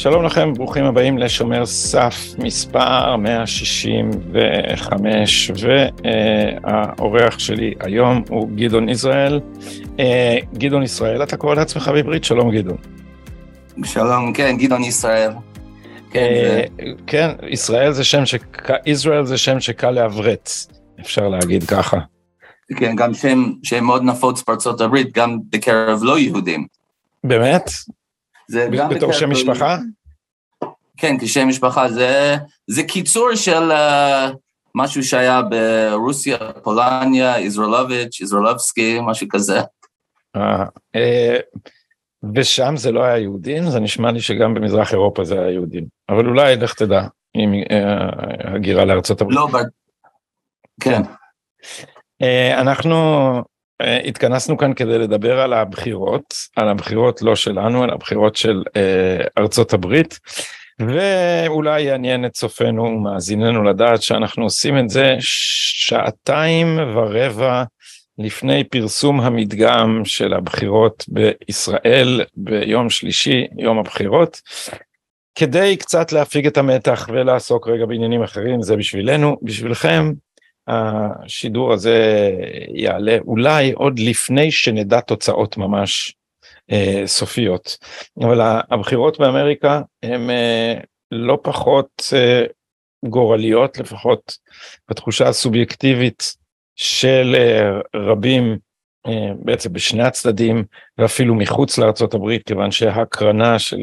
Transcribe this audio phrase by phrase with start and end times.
[0.00, 9.40] שלום לכם, ברוכים הבאים לשומר סף מספר 165, והאורח שלי היום הוא גדעון ישראל.
[9.98, 12.24] אה, גדעון ישראל, אתה קורא לעצמך בעברית?
[12.24, 12.76] שלום גדעון.
[13.84, 15.30] שלום, כן, גדעון ישראל.
[16.10, 16.64] כן, אה,
[17.06, 18.34] כן, ישראל זה שם ש...
[18.86, 20.50] ישראל זה שם שקל לעברת,
[21.00, 21.98] אפשר להגיד ככה.
[22.76, 26.66] כן, גם שם, שם מאוד נפוץ בארצות הברית, גם בקרב לא יהודים.
[27.24, 27.70] באמת?
[28.50, 29.78] זה גם בתור שם משפחה?
[30.96, 32.36] כן, כשם משפחה, זה,
[32.66, 34.36] זה קיצור של uh,
[34.74, 39.60] משהו שהיה ברוסיה, פולניה, איזרולוביץ', איזרולובסקי, משהו כזה.
[40.36, 40.64] אה,
[40.96, 41.36] אה,
[42.34, 45.84] ושם זה לא היה יהודים, זה נשמע לי שגם במזרח אירופה זה היה יהודים.
[46.08, 47.02] אבל אולי, לך תדע,
[47.34, 49.36] עם אה, הגירה לארצות הברית.
[49.38, 49.56] לא, ב...
[50.80, 51.02] כן.
[52.22, 52.96] אה, אנחנו
[53.80, 59.72] התכנסנו כאן כדי לדבר על הבחירות, על הבחירות לא שלנו, על הבחירות של אה, ארצות
[59.72, 60.18] הברית.
[60.80, 67.64] ואולי יעניין את צופינו ומאזיננו לדעת שאנחנו עושים את זה שעתיים ורבע
[68.18, 74.40] לפני פרסום המדגם של הבחירות בישראל ביום שלישי, יום הבחירות,
[75.34, 80.12] כדי קצת להפיג את המתח ולעסוק רגע בעניינים אחרים, זה בשבילנו, בשבילכם.
[80.68, 82.30] השידור הזה
[82.74, 86.14] יעלה אולי עוד לפני שנדע תוצאות ממש
[86.72, 87.78] אה, סופיות.
[88.22, 90.74] אבל הבחירות באמריקה הן אה,
[91.10, 92.44] לא פחות אה,
[93.04, 94.38] גורליות, לפחות
[94.90, 96.36] בתחושה הסובייקטיבית
[96.76, 97.36] של
[97.96, 98.58] רבים
[99.44, 100.64] בעצם בשני הצדדים
[100.98, 103.78] ואפילו מחוץ לארצות הברית כיוון שהקרנה של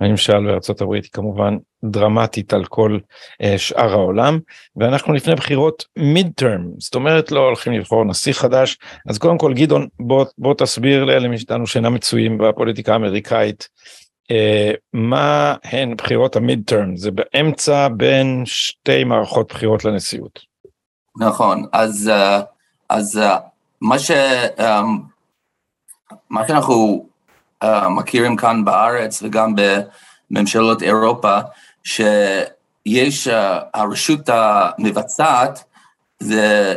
[0.00, 2.98] הממשל בארצות הברית היא כמובן דרמטית על כל
[3.42, 4.38] uh, שאר העולם
[4.76, 8.78] ואנחנו לפני בחירות מיד טרם זאת אומרת לא הולכים לבחור נשיא חדש
[9.08, 13.68] אז קודם כל גדעון בוא, בוא תסביר לאלה מאיתנו שאינם מצויים בפוליטיקה האמריקאית
[14.32, 20.40] uh, מה הן בחירות המיד טרם זה באמצע בין שתי מערכות בחירות לנשיאות.
[21.20, 22.42] נכון אז uh,
[22.88, 23.20] אז
[23.80, 24.10] מה ש...
[26.30, 27.07] מה שאנחנו
[27.90, 29.54] מכירים כאן בארץ וגם
[30.30, 31.38] בממשלות אירופה,
[31.84, 33.32] שיש uh,
[33.74, 35.64] הרשות המבצעת,
[36.20, 36.74] זה,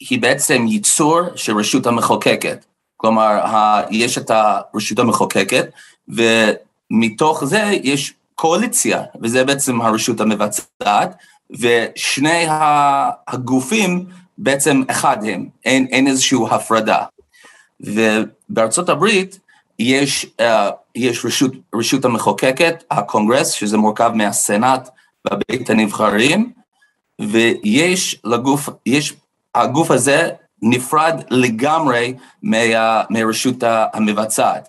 [0.00, 2.64] היא בעצם ייצור של רשות המחוקקת.
[2.96, 5.66] כלומר, ה, יש את הרשות המחוקקת,
[6.08, 11.16] ומתוך זה יש קואליציה, וזה בעצם הרשות המבצעת,
[11.50, 12.46] ושני
[13.28, 14.06] הגופים
[14.38, 17.02] בעצם אחד הם, אין, אין איזושהי הפרדה.
[17.80, 19.38] ובארצות הברית
[19.78, 20.44] יש, uh,
[20.94, 24.88] יש רשות, רשות המחוקקת, הקונגרס, שזה מורכב מהסנאט
[25.26, 26.52] ובית הנבחרים,
[27.20, 29.12] ויש לגוף, יש,
[29.54, 30.30] הגוף הזה
[30.62, 34.68] נפרד לגמרי מה, מהרשות המבצעת.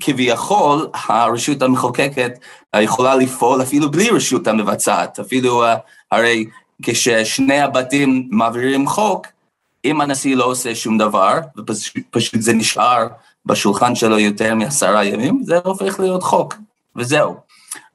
[0.00, 2.32] כביכול, הרשות המחוקקת
[2.76, 5.76] יכולה לפעול אפילו בלי רשות המבצעת, אפילו uh,
[6.10, 6.44] הרי
[6.82, 9.26] כששני הבתים מעבירים חוק,
[9.84, 13.06] אם הנשיא לא עושה שום דבר, ופשוט זה נשאר
[13.46, 16.54] בשולחן שלו יותר מעשרה ימים, זה הופך להיות חוק,
[16.96, 17.36] וזהו.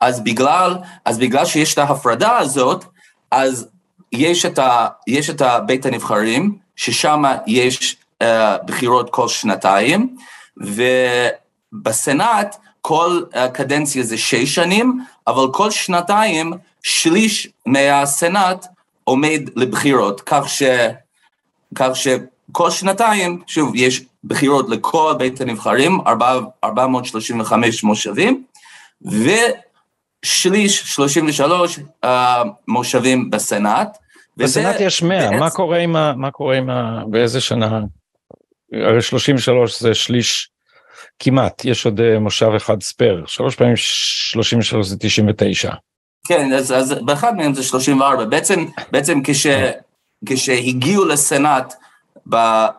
[0.02, 2.86] אז בגלל, אז בגלל שיש את ההפרדה הזאת,
[3.32, 3.68] אז
[4.12, 8.26] יש את, ה, יש את בית הנבחרים, ששם יש uh,
[8.66, 10.16] בחירות כל שנתיים,
[10.58, 16.54] ובסנאט כל uh, קדנציה זה שש שנים, אבל כל שנתיים
[16.84, 18.66] שליש מהסנאט
[19.04, 20.64] עומד לבחירות, כך, ש,
[21.76, 21.90] כך
[22.50, 26.00] שכל שנתיים, שוב, יש בחירות לכל בית הנבחרים,
[26.64, 28.44] 435 מושבים,
[30.26, 32.08] ושליש, 33 uh,
[32.68, 33.98] מושבים בסנאט.
[34.38, 35.40] בסנאט יש 100, בעצם...
[35.40, 36.14] מה קורה עם ה...
[36.16, 37.04] מה קורה עם ה...
[37.08, 37.80] באיזה שנה?
[38.74, 40.50] הרי 33 זה שליש
[41.20, 45.72] כמעט, יש עוד uh, מושב אחד ספייר, שלוש פעמים 33 זה 99.
[46.28, 49.48] כן, אז, אז באחד מהם זה 34, בעצם, בעצם כש,
[50.26, 51.74] כשהגיעו לסנאט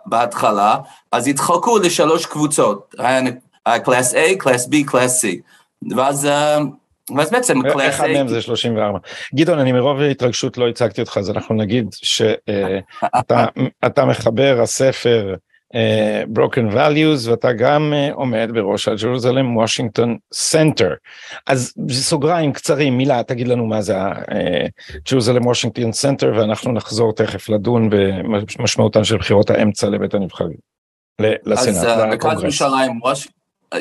[0.06, 0.76] בהתחלה,
[1.12, 5.28] אז התחלקו לשלוש קבוצות, היה class A, class B, class C,
[5.96, 6.26] ואז...
[6.26, 6.58] אה,
[7.16, 8.98] ואז בעצם class אחד מהם זה 34.
[9.34, 13.46] גדעון, אני מרוב התרגשות לא הצגתי אותך, אז אנחנו נגיד שאתה
[13.98, 15.34] אה, מחבר הספר
[16.34, 20.90] Broken Values ואתה גם uh, עומד בראש ה Jerusalem Washington Center.
[21.46, 27.48] אז סוגריים קצרים, מילה, תגיד לנו מה זה ה Jerusalem Washington Center ואנחנו נחזור תכף
[27.48, 30.56] לדון במשמעותן של בחירות האמצע לבית הנבחרים,
[31.20, 33.28] לסנאט, אז מרכז ירושלים, ווש...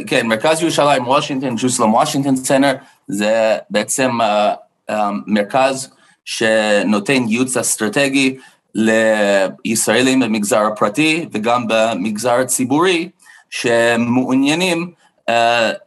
[0.07, 2.73] כן, מרכז ירושלים וושינגטון, Jerusalem Washington Center,
[3.07, 4.93] זה בעצם uh, uh,
[5.27, 5.89] מרכז
[6.25, 8.37] שנותן ייעוץ אסטרטגי
[8.75, 13.09] לישראלים במגזר הפרטי וגם במגזר הציבורי
[13.49, 14.91] שמעוניינים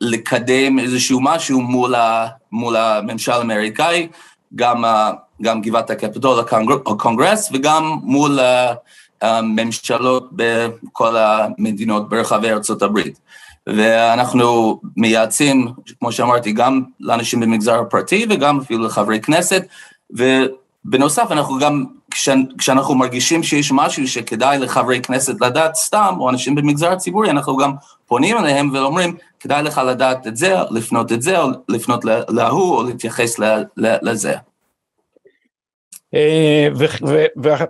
[0.00, 4.08] לקדם איזשהו משהו מול, ה, מול הממשל האמריקאי,
[4.56, 4.84] גם,
[5.42, 6.40] גם גבעת הקפיטול
[6.86, 8.38] הקונגרס וגם מול
[9.22, 13.18] הממשלות בכל המדינות ברחבי ארצות הברית.
[13.66, 15.68] ואנחנו מייעצים,
[16.00, 19.62] כמו שאמרתי, גם לאנשים במגזר הפרטי וגם אפילו לחברי כנסת,
[20.10, 21.84] ובנוסף אנחנו גם,
[22.58, 27.72] כשאנחנו מרגישים שיש משהו שכדאי לחברי כנסת לדעת סתם, או אנשים במגזר הציבורי, אנחנו גם
[28.06, 32.82] פונים אליהם ואומרים, כדאי לך לדעת את זה, לפנות את זה, או לפנות להוא, או
[32.82, 33.36] להתייחס
[33.76, 34.34] לזה.
[36.14, 36.68] אה,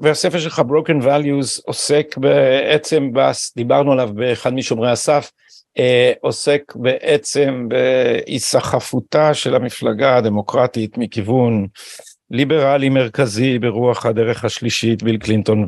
[0.02, 3.10] והספר שלך Broken Values עוסק בעצם,
[3.56, 5.30] דיברנו עליו באחד משומרי הסף,
[5.78, 11.66] אה, עוסק בעצם בהיסחפותה של המפלגה הדמוקרטית מכיוון
[12.30, 15.66] ליברלי מרכזי ברוח הדרך השלישית ביל קלינטון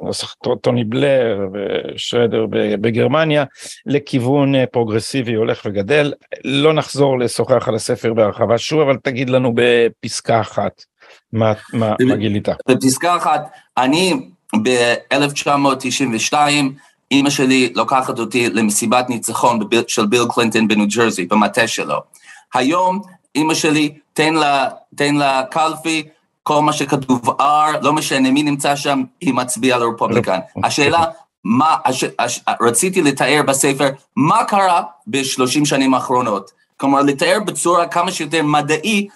[0.00, 2.46] ונוסח טוני בלר ושרדר
[2.80, 3.44] בגרמניה
[3.86, 6.12] לכיוון פרוגרסיבי הולך וגדל
[6.44, 10.84] לא נחזור לשוחח על הספר בהרחבה שוב אבל תגיד לנו בפסקה אחת
[11.32, 12.48] מה, מה, מה גילית.
[12.68, 14.14] בפסקה אחת אני
[14.62, 16.34] ב-1992
[17.10, 21.96] אימא שלי לוקחת אותי למסיבת ניצחון של ביל קלינטון בניו ג'רזי, במטה שלו.
[22.54, 23.02] היום
[23.34, 26.08] אימא שלי, תן לה, תן לה קלפי,
[26.42, 30.38] כל מה שכתוב R, לא משנה מי נמצא שם, היא מצביעה לרפובליקן.
[30.64, 31.04] השאלה,
[31.44, 36.50] מה, הש, הש, רציתי לתאר בספר, מה קרה בשלושים שנים האחרונות.
[36.76, 39.08] כלומר, לתאר בצורה כמה שיותר מדעי,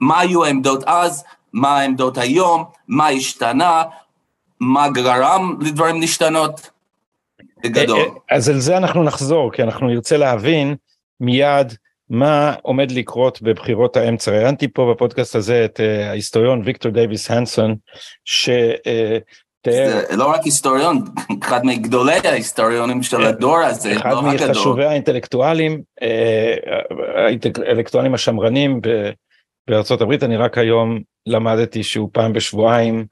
[0.00, 3.82] מה היו העמדות אז, מה העמדות היום, מה השתנה,
[4.60, 6.70] מה גרם לדברים להשתנות.
[7.64, 7.98] בגדול.
[7.98, 10.76] אה, אה, אז על זה אנחנו נחזור, כי אנחנו נרצה להבין
[11.20, 11.74] מיד
[12.10, 14.30] מה עומד לקרות בבחירות האמצע.
[14.30, 17.76] ראיינתי פה בפודקאסט הזה את אה, ההיסטוריון ויקטור דייוויס הנסון,
[18.24, 18.50] ש...
[19.70, 21.04] זה לא רק היסטוריון,
[21.42, 25.82] אחד מגדולי ההיסטוריונים של הדור הזה, אחד לא מחשובי האינטלקטואלים,
[27.16, 28.80] האינטלקטואלים השמרנים
[29.70, 33.06] בארצות הברית, אני רק היום למדתי שהוא פעם בשבועיים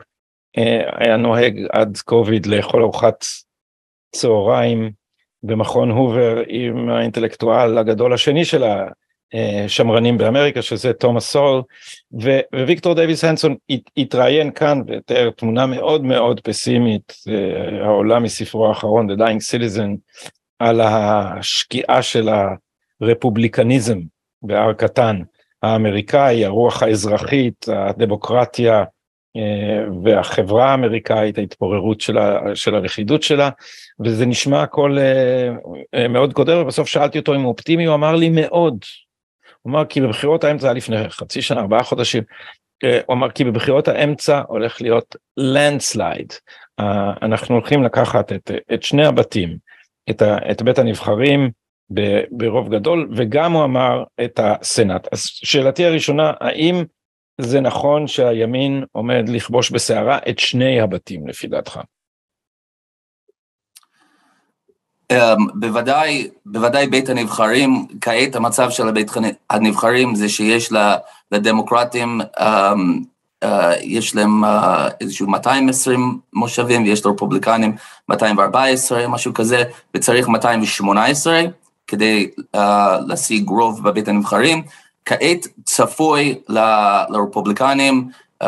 [0.96, 3.24] היה נוהג עד קוביד לאכול ארוחת
[4.14, 4.90] צהריים
[5.42, 8.64] במכון הובר עם האינטלקטואל הגדול השני של
[9.64, 11.62] השמרנים באמריקה שזה תומאס סול
[12.54, 13.56] וויקטור דייוויס הנסון
[13.96, 19.96] התראיין כאן ותיאר תמונה מאוד מאוד פסימית אה, העולה מספרו האחרון The Dying Citizen
[20.58, 22.28] על השקיעה של
[23.00, 23.98] הרפובליקניזם
[24.42, 25.22] בהר קטן
[25.62, 28.84] האמריקאי הרוח האזרחית הדמוקרטיה
[30.04, 33.50] והחברה האמריקאית ההתפוררות של, ה, של הלכידות שלה
[34.04, 35.48] וזה נשמע הכל אה,
[35.94, 38.78] אה, מאוד קודר ובסוף שאלתי אותו אם הוא אופטימי הוא אמר לי מאוד.
[39.62, 42.22] הוא אמר כי בבחירות האמצע היה לפני חצי שנה ארבעה חודשים
[43.06, 46.32] הוא אמר כי בבחירות האמצע הולך להיות לנדסלייד
[47.22, 49.56] אנחנו הולכים לקחת את, את שני הבתים
[50.10, 51.50] את, ה, את בית הנבחרים
[52.30, 56.84] ברוב גדול וגם הוא אמר את הסנאט אז שאלתי הראשונה האם
[57.42, 61.80] זה נכון שהימין עומד לכבוש בסערה את שני הבתים לפי דעתך.
[65.12, 65.16] Um,
[65.54, 69.10] בוודאי, בוודאי בית הנבחרים, כעת המצב של בית
[69.50, 70.72] הנבחרים זה שיש
[71.32, 72.42] לדמוקרטים, um,
[73.44, 73.46] uh,
[73.80, 74.48] יש להם uh,
[75.00, 77.76] איזשהו 220 מושבים ויש לרפובליקנים
[78.08, 79.62] 214, משהו כזה,
[79.94, 81.40] וצריך 218
[81.86, 82.58] כדי uh,
[83.06, 84.62] להשיג רוב בבית הנבחרים.
[85.04, 86.38] כעת צפוי
[87.08, 88.08] לרפובליקנים
[88.42, 88.46] um,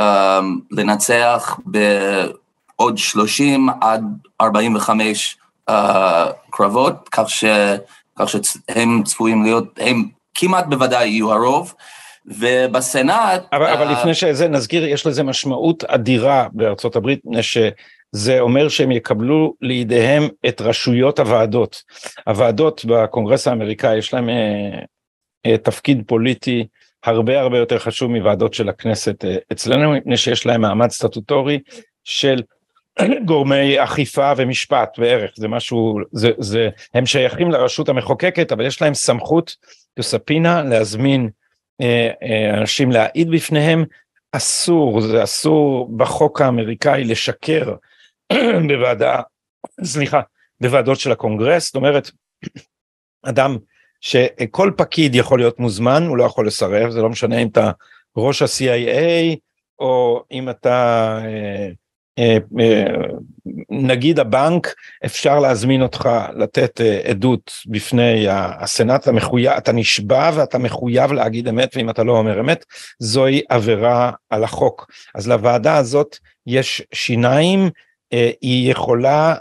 [0.70, 4.04] לנצח בעוד 30 עד
[4.40, 5.38] 45
[5.70, 5.72] uh,
[6.50, 7.44] קרבות, כך, ש,
[8.18, 11.74] כך שהם צפויים להיות, הם כמעט בוודאי יהיו הרוב.
[12.26, 13.42] ובסנאט...
[13.52, 18.68] אבל, uh, אבל לפני שזה נזכיר, יש לזה משמעות אדירה בארצות הברית, מפני שזה אומר
[18.68, 21.82] שהם יקבלו לידיהם את רשויות הוועדות.
[22.26, 24.84] הוועדות בקונגרס האמריקאי יש להם אה,
[25.62, 26.66] תפקיד פוליטי
[27.04, 31.58] הרבה הרבה יותר חשוב מוועדות של הכנסת אה, אצלנו מפני שיש להם מעמד סטטוטורי
[32.04, 32.42] של
[33.24, 38.94] גורמי אכיפה ומשפט וערך זה משהו זה זה הם שייכים לרשות המחוקקת אבל יש להם
[38.94, 39.56] סמכות
[39.96, 41.28] לספינה להזמין
[41.80, 43.84] אה, אה, אנשים להעיד בפניהם.
[44.32, 47.74] אסור זה אסור בחוק האמריקאי לשקר
[48.68, 49.20] בוועדה
[49.84, 50.20] סליחה
[50.60, 51.66] בוועדות של הקונגרס.
[51.66, 52.10] זאת אומרת
[53.30, 53.56] אדם
[54.04, 57.70] שכל פקיד יכול להיות מוזמן, הוא לא יכול לסרב, זה לא משנה אם אתה
[58.16, 59.36] ראש ה-CIA
[59.78, 61.68] או אם אתה אה,
[62.18, 62.84] אה, אה,
[63.70, 71.12] נגיד הבנק, אפשר להזמין אותך לתת אה, עדות בפני הסנאט המחויב, אתה נשבע ואתה מחויב
[71.12, 72.64] להגיד אמת ואם אתה לא אומר אמת,
[72.98, 74.90] זוהי עבירה על החוק.
[75.14, 77.70] אז לוועדה הזאת יש שיניים
[78.12, 79.34] אה, היא יכולה,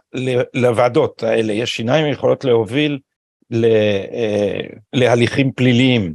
[0.53, 2.99] לוועדות האלה יש שיניים, יכולות להוביל
[4.93, 6.13] להליכים פליליים.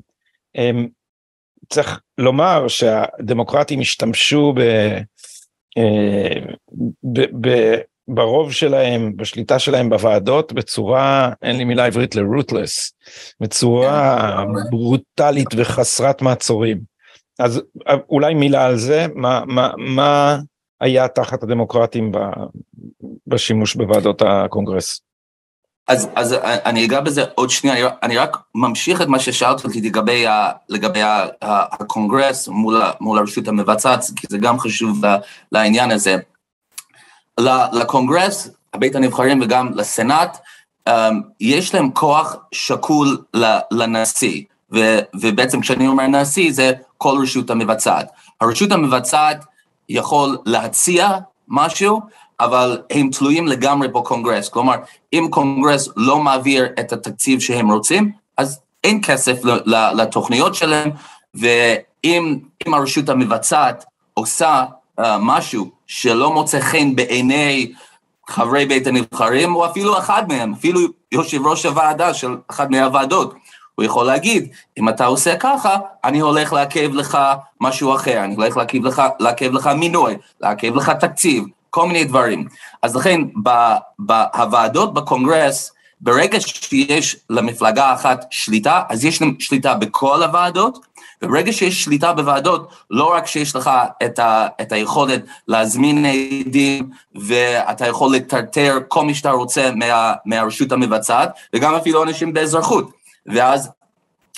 [1.68, 4.61] צריך לומר שהדמוקרטים השתמשו ב,
[7.02, 7.75] ב, ב,
[8.08, 12.92] ברוב שלהם, בשליטה שלהם בוועדות, בצורה, אין לי מילה עברית ל-rootless,
[13.40, 14.44] בצורה.
[14.70, 16.80] ברוטלית וחסרת מעצורים.
[17.38, 17.62] אז
[18.08, 20.38] אולי מילה על זה, מה, מה, מה
[20.80, 22.12] היה תחת הדמוקרטים
[23.26, 25.00] בשימוש בוועדות הקונגרס?
[25.88, 29.80] אז, אז אני אגע בזה עוד שנייה, אני, אני רק ממשיך את מה ששאלת אותי
[29.80, 35.02] לגבי, ה, לגבי ה, ה, הקונגרס מול, מול הרשות המבצעת, כי זה גם חשוב
[35.52, 36.16] לעניין הזה.
[37.73, 40.38] לקונגרס, בית הנבחרים וגם לסנאט,
[40.88, 40.92] um,
[41.40, 43.23] יש להם כוח שקול
[43.71, 44.42] לנשיא,
[44.75, 48.11] ו, ובעצם כשאני אומר נשיא זה כל רשות המבצעת.
[48.40, 49.45] הרשות המבצעת
[49.88, 51.09] יכול להציע
[51.49, 52.00] משהו,
[52.40, 54.49] אבל הם תלויים לגמרי בקונגרס.
[54.49, 54.75] כלומר,
[55.12, 60.90] אם קונגרס לא מעביר את התקציב שהם רוצים, אז אין כסף לתוכניות שלהם,
[61.35, 64.64] ואם הרשות המבצעת עושה
[65.00, 67.73] uh, משהו שלא מוצא חן בעיני
[68.28, 70.80] חברי בית הנבחרים, או אפילו אחד מהם, אפילו
[71.12, 73.35] יושב ראש הוועדה של אחת מהוועדות,
[73.75, 77.18] הוא יכול להגיד, אם אתה עושה ככה, אני הולך לעכב לך
[77.61, 81.45] משהו אחר, אני הולך לעכב לך, לעכב לך מינוי, לעכב לך תקציב,
[81.78, 82.49] כל מיני דברים.
[82.82, 83.20] אז לכן,
[83.99, 90.78] בוועדות בקונגרס, ברגע שיש למפלגה אחת שליטה, אז יש להם שליטה בכל הוועדות,
[91.23, 93.70] וברגע שיש שליטה בוועדות, לא רק שיש לך
[94.04, 96.04] את, ה, את היכולת להזמין
[96.47, 102.90] עדים, ואתה יכול לטרטר כל מי שאתה רוצה מה, מהרשות המבצעת, וגם אפילו אנשים באזרחות.
[103.26, 103.70] ואז,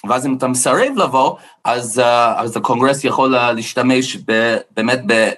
[0.09, 2.03] ואז אם אתה מסרב לבוא, אז, uh,
[2.41, 5.31] אז הקונגרס יכול uh, להשתמש ב, באמת ב,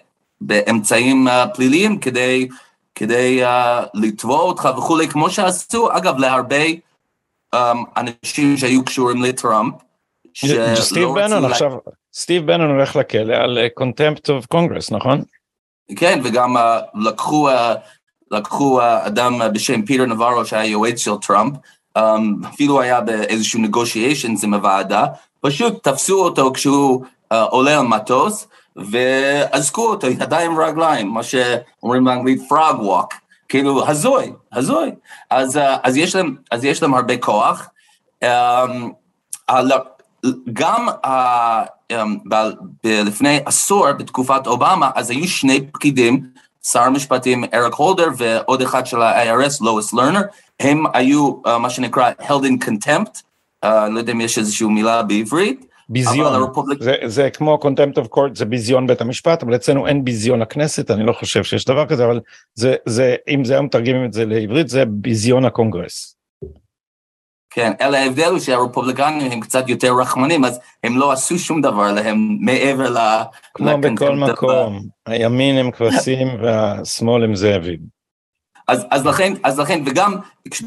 [0.47, 2.49] באמצעים uh, פליליים כדי,
[2.95, 3.49] כדי uh,
[3.95, 6.65] לתבוע אותך וכולי, כמו שעשו, אגב, להרבה
[7.55, 7.59] um,
[7.97, 9.75] אנשים שהיו קשורים לטראמפ.
[10.75, 11.73] סטיב בנון עכשיו,
[12.15, 15.23] סטיב בנון הולך לכלא על contempt of congress, נכון?
[15.97, 16.61] כן, וגם uh,
[16.95, 17.55] לקחו, uh,
[18.31, 21.55] לקחו uh, אדם בשם פיטר נברו שהיה יועץ של טראמפ,
[21.99, 22.01] um,
[22.49, 25.07] אפילו היה באיזשהו negotiations עם הוועדה,
[25.41, 32.41] פשוט תפסו אותו כשהוא uh, עולה על מטוס, ואזקו אותו ידיים ורגליים, מה שאומרים באנגלית
[32.53, 33.15] frog walk,
[33.49, 34.93] כאילו הזוי, הזוי.
[35.31, 37.69] אז, uh, אז, יש, להם, אז יש להם הרבה כוח.
[38.25, 38.27] Um,
[40.53, 40.89] גם
[42.31, 42.51] ב-
[42.85, 46.27] ב- לפני עשור, בתקופת אובמה, אז היו שני פקידים,
[46.63, 50.23] שר המשפטים אריק הולדר ועוד אחד של ה-IRS, לואיס לרנר,
[50.61, 53.23] הם היו uh, מה שנקרא held in contempt,
[53.65, 55.72] לא יודע אם יש איזושהי מילה בעברית.
[55.93, 56.83] ביזיון, הרפובליק...
[56.83, 60.91] זה, זה כמו contempt of court, זה ביזיון בית המשפט, אבל אצלנו אין ביזיון הכנסת,
[60.91, 62.21] אני לא חושב שיש דבר כזה, אבל
[62.55, 66.17] זה, זה, אם זה היום מתרגמים את זה לעברית, זה ביזיון הקונגרס.
[67.55, 71.93] כן, אלא ההבדל הוא שהרפובליקנים הם קצת יותר רחמנים, אז הם לא עשו שום דבר
[71.93, 73.23] להם מעבר ל...
[73.55, 77.79] כמו בכל מקום, הימין הם כבשים והשמאל הם זאבים.
[78.69, 80.17] אז, אז, לכן, אז לכן, וגם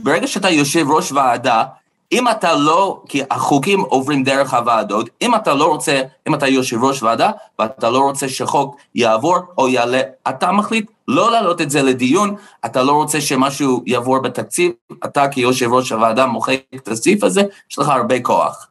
[0.03, 1.63] ברגע שאתה יושב ראש ועדה,
[2.11, 6.83] אם אתה לא, כי החוקים עוברים דרך הוועדות, אם אתה לא רוצה, אם אתה יושב
[6.83, 11.81] ראש ועדה, ואתה לא רוצה שחוק יעבור או יעלה, אתה מחליט לא להעלות את זה
[11.81, 12.35] לדיון,
[12.65, 14.71] אתה לא רוצה שמשהו יעבור בתקציב,
[15.05, 18.67] אתה כיושב ראש הוועדה מוחק את הסעיף הזה, יש לך הרבה כוח.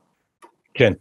[0.74, 0.92] כן.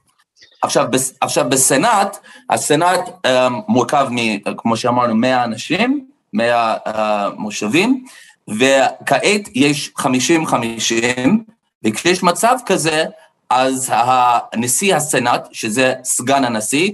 [0.62, 0.88] עכשיו,
[1.22, 2.18] עכשיו בסנאט,
[2.50, 3.30] הסנאט um,
[3.68, 6.92] מורכב, מ, כמו שאמרנו, 100 אנשים, 100 uh,
[7.38, 8.06] מושבים,
[8.48, 10.04] וכעת יש 50-50,
[11.84, 13.06] וכשיש מצב כזה,
[13.50, 16.92] אז הנשיא הסנאט, שזה סגן הנשיא,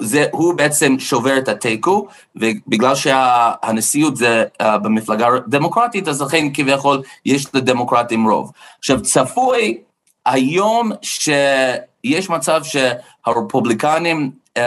[0.00, 2.06] זה, הוא בעצם שובר את התיקו,
[2.36, 8.52] ובגלל שהנשיאות זה uh, במפלגה דמוקרטית, אז לכן כביכול יש לדמוקרטים רוב.
[8.78, 9.78] עכשיו, צפוי
[10.26, 14.62] היום שיש מצב שהרפובליקנים um,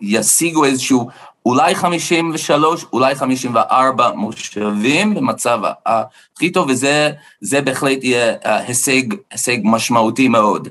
[0.00, 1.08] ישיגו איזשהו
[1.46, 10.68] אולי 53, אולי 54 מושבים במצב הכי טוב, וזה בהחלט יהיה הישג, הישג משמעותי מאוד.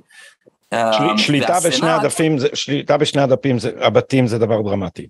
[0.74, 5.08] של, שליטה והסנאט, בשני הדפים, שליטה בשני הדפים, זה, הבתים זה דבר דרמטי.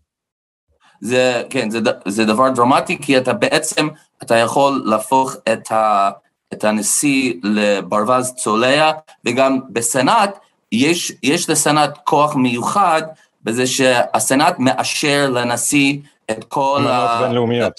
[1.01, 3.87] זה, כן, זה, זה דבר דרמטי, כי אתה בעצם,
[4.23, 6.09] אתה יכול להפוך את, ה,
[6.53, 8.91] את הנשיא לברווז צולע,
[9.25, 10.37] וגם בסנאט,
[10.71, 13.01] יש, יש לסנאט כוח מיוחד
[13.43, 15.97] בזה שהסנאט מאשר לנשיא
[16.31, 17.05] את כל ה...
[17.05, 17.73] אמנות בינלאומיות.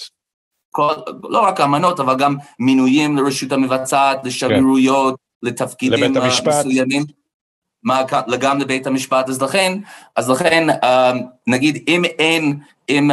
[0.71, 0.93] כל,
[1.23, 5.47] לא רק אמנות, אבל גם מינויים לרשות המבצעת, לשגרירויות, כן.
[5.47, 6.65] לתפקידים לבית המשפט.
[6.65, 7.03] מסוימים.
[7.83, 8.01] מה
[8.39, 9.77] גם לבית המשפט, אז לכן,
[10.15, 10.67] אז לכן
[11.47, 13.11] נגיד אם אין, אם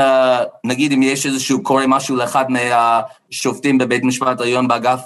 [0.64, 5.00] נגיד אם יש איזשהו, קורה משהו לאחד מהשופטים בבית משפט העליון באגף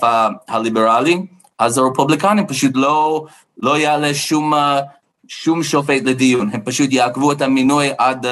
[0.48, 1.18] הליברלי,
[1.58, 3.26] אז הרפובליקנים פשוט לא,
[3.58, 4.52] לא יעלה שום,
[5.28, 8.26] שום שופט לדיון, הם פשוט יעכבו את המינוי עד,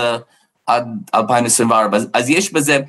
[0.67, 1.97] עד 2024.
[1.97, 2.81] אז, אז יש בזה,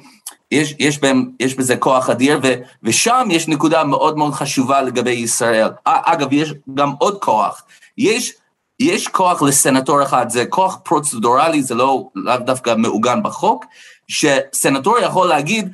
[0.51, 5.12] יש, יש, בהם, יש בזה כוח אדיר, ו, ושם יש נקודה מאוד מאוד חשובה לגבי
[5.12, 5.69] ישראל.
[5.85, 7.63] אגב, יש גם עוד כוח.
[7.97, 8.33] יש,
[8.79, 13.65] יש כוח לסנטור אחד, זה כוח פרוצדורלי, זה לא לאו דווקא מעוגן בחוק,
[14.07, 15.71] שסנטור יכול להגיד,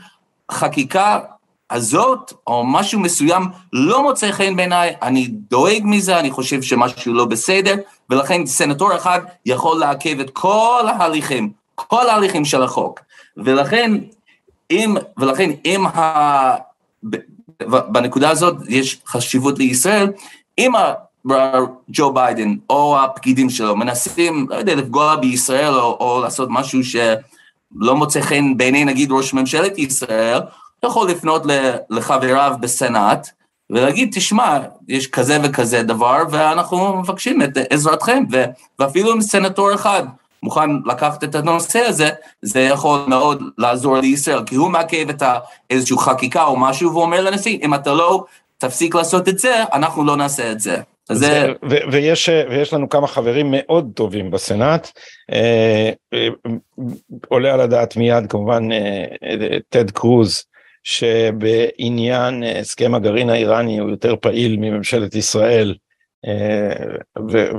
[0.51, 1.19] חקיקה
[1.71, 7.25] הזאת, או משהו מסוים, לא מוצא חן בעיניי, אני דואג מזה, אני חושב שמשהו לא
[7.25, 7.75] בסדר,
[8.11, 12.99] ולכן סנטור אחד יכול לעכב את כל ההליכים, כל ההליכים של החוק.
[13.37, 13.91] ולכן
[14.71, 16.71] אם, ולכן אם ה...
[17.63, 20.11] בנקודה הזאת יש חשיבות לישראל,
[20.57, 20.71] אם
[21.89, 27.95] ג'ו ביידן או הפקידים שלו מנסים, לא יודע, לפגוע בישראל או, או לעשות משהו שלא
[27.95, 30.39] מוצא חן בעיני נגיד ראש ממשלת ישראל,
[30.85, 31.43] יכול לפנות
[31.89, 33.29] לחבריו בסנאט
[33.71, 38.23] ולהגיד, תשמע, יש כזה וכזה דבר ואנחנו מבקשים את עזרתכם,
[38.79, 40.03] ואפילו אם סנטור אחד
[40.43, 42.09] מוכן לקחת את הנושא הזה,
[42.41, 45.23] זה יכול מאוד לעזור לישראל, כי הוא מעכב את
[45.69, 48.25] איזושהי חקיקה או משהו ואומר לנשיא, אם אתה לא
[48.57, 50.77] תפסיק לעשות את זה, אנחנו לא נעשה את זה.
[51.11, 51.53] זה...
[51.69, 54.91] ו- ויש, ויש לנו כמה חברים מאוד טובים בסנאט,
[55.31, 56.27] אה, אה,
[57.27, 59.05] עולה על הדעת מיד כמובן אה,
[59.69, 60.43] טד קרוז,
[60.83, 65.75] שבעניין הסכם הגרעין האיראני הוא יותר פעיל מממשלת ישראל,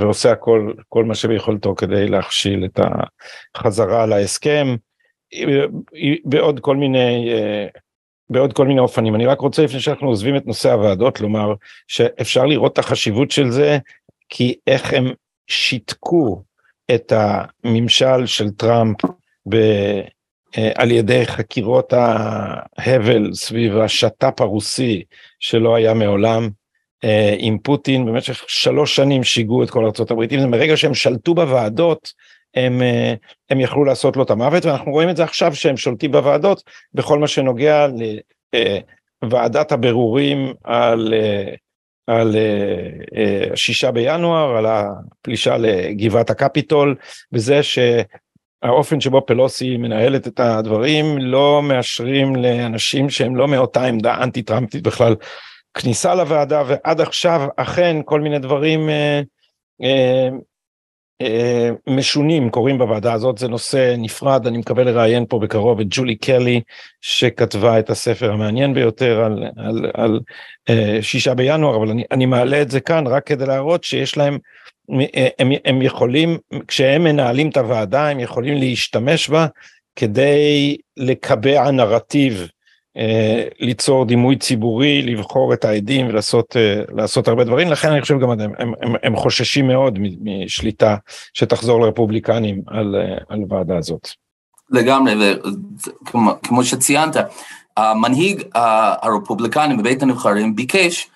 [0.01, 2.81] ועושה הכל, כל מה שביכולתו כדי להכשיל את
[3.55, 4.77] החזרה להסכם,
[6.25, 7.31] בעוד כל מיני,
[8.31, 9.15] בעוד כל מיני אופנים.
[9.15, 11.55] אני רק רוצה לפני שאנחנו עוזבים את נושא הוועדות לומר
[11.89, 13.79] שאפשר לראות את החשיבות של זה,
[14.29, 15.05] כי איך הם
[15.47, 16.43] שיתקו
[16.95, 18.97] את הממשל של טראמפ
[19.49, 19.57] ב...
[20.75, 25.03] על ידי חקירות ההבל סביב השת"פ הרוסי
[25.41, 26.49] שלא היה מעולם.
[27.05, 31.35] אה, עם פוטין במשך שלוש שנים שיגעו את כל ארה"ב, אם זה מרגע שהם שלטו
[31.35, 32.13] בוועדות
[32.55, 33.15] הם, אה,
[33.51, 36.63] הם יכלו לעשות לו את המוות ואנחנו רואים את זה עכשיו שהם שולטים בוועדות
[36.95, 37.87] בכל מה שנוגע
[39.23, 41.15] לוועדת אה, הבירורים על,
[42.07, 42.37] על
[43.53, 46.97] השישה בינואר, על הפלישה לגבעת הקפיטול
[47.33, 47.61] וזה
[48.63, 54.83] שהאופן שבו פלוסי מנהלת את הדברים לא מאשרים לאנשים שהם לא מאותה עמדה אנטי טראמפית
[54.83, 55.15] בכלל.
[55.75, 59.21] כניסה לוועדה ועד עכשיו אכן כל מיני דברים אה,
[59.83, 60.29] אה,
[61.87, 66.61] משונים קורים בוועדה הזאת זה נושא נפרד אני מקווה לראיין פה בקרוב את ג'ולי קלי
[67.01, 70.21] שכתבה את הספר המעניין ביותר על, על, על
[70.71, 74.39] אה, שישה בינואר אבל אני, אני מעלה את זה כאן רק כדי להראות שיש להם
[75.17, 79.47] אה, הם, הם יכולים כשהם מנהלים את הוועדה הם יכולים להשתמש בה
[79.97, 82.41] כדי לקבע נרטיב.
[82.41, 82.47] אה,
[83.61, 88.41] ליצור דימוי ציבורי, לבחור את העדים ולעשות אה, הרבה דברים, לכן אני חושב גם הם,
[88.41, 90.97] הם, הם, הם חוששים מאוד משליטה
[91.35, 94.09] שתחזור לרפובליקנים על, אה, על ועדה הזאת.
[94.71, 95.35] לגמרי,
[96.05, 97.17] וכמו שציינת,
[97.77, 98.43] המנהיג
[99.03, 101.09] הרפובליקני בבית הנבחרים ביקש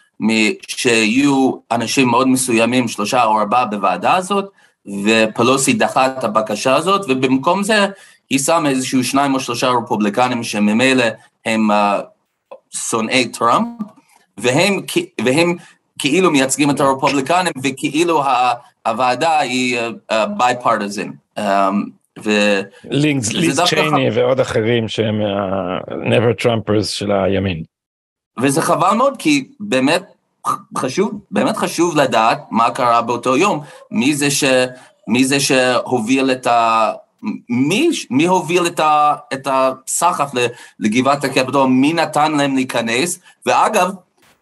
[0.69, 4.45] שיהיו אנשים מאוד מסוימים, שלושה או ארבעה בוועדה הזאת,
[5.05, 7.87] ופלוסי דחה את הבקשה הזאת, ובמקום זה
[8.31, 11.05] היא שמה איזשהו שניים או שלושה רפובליקנים שממילא
[11.47, 13.67] הם uh, שונאי טראמפ,
[14.39, 14.81] והם,
[15.25, 15.57] והם
[15.99, 18.25] כאילו מייצגים את הרפובליקנים, וכאילו
[18.87, 19.81] הוועדה היא
[20.37, 21.09] bipartisan.
[21.09, 21.97] Uh, um,
[22.91, 27.63] ליז צ'ייני ועוד אחרים שהם ה-never trumpers של הימין.
[28.41, 30.03] וזה חבל מאוד כי באמת
[30.79, 34.45] חשוב, באמת חשוב לדעת מה קרה באותו יום, מי זה, ש,
[35.09, 36.93] מי זה שהוביל את ה...
[37.49, 40.31] מי, מי הוביל את, ה, את הסחף
[40.79, 43.91] לגבעת הקפיטול, מי נתן להם להיכנס, ואגב,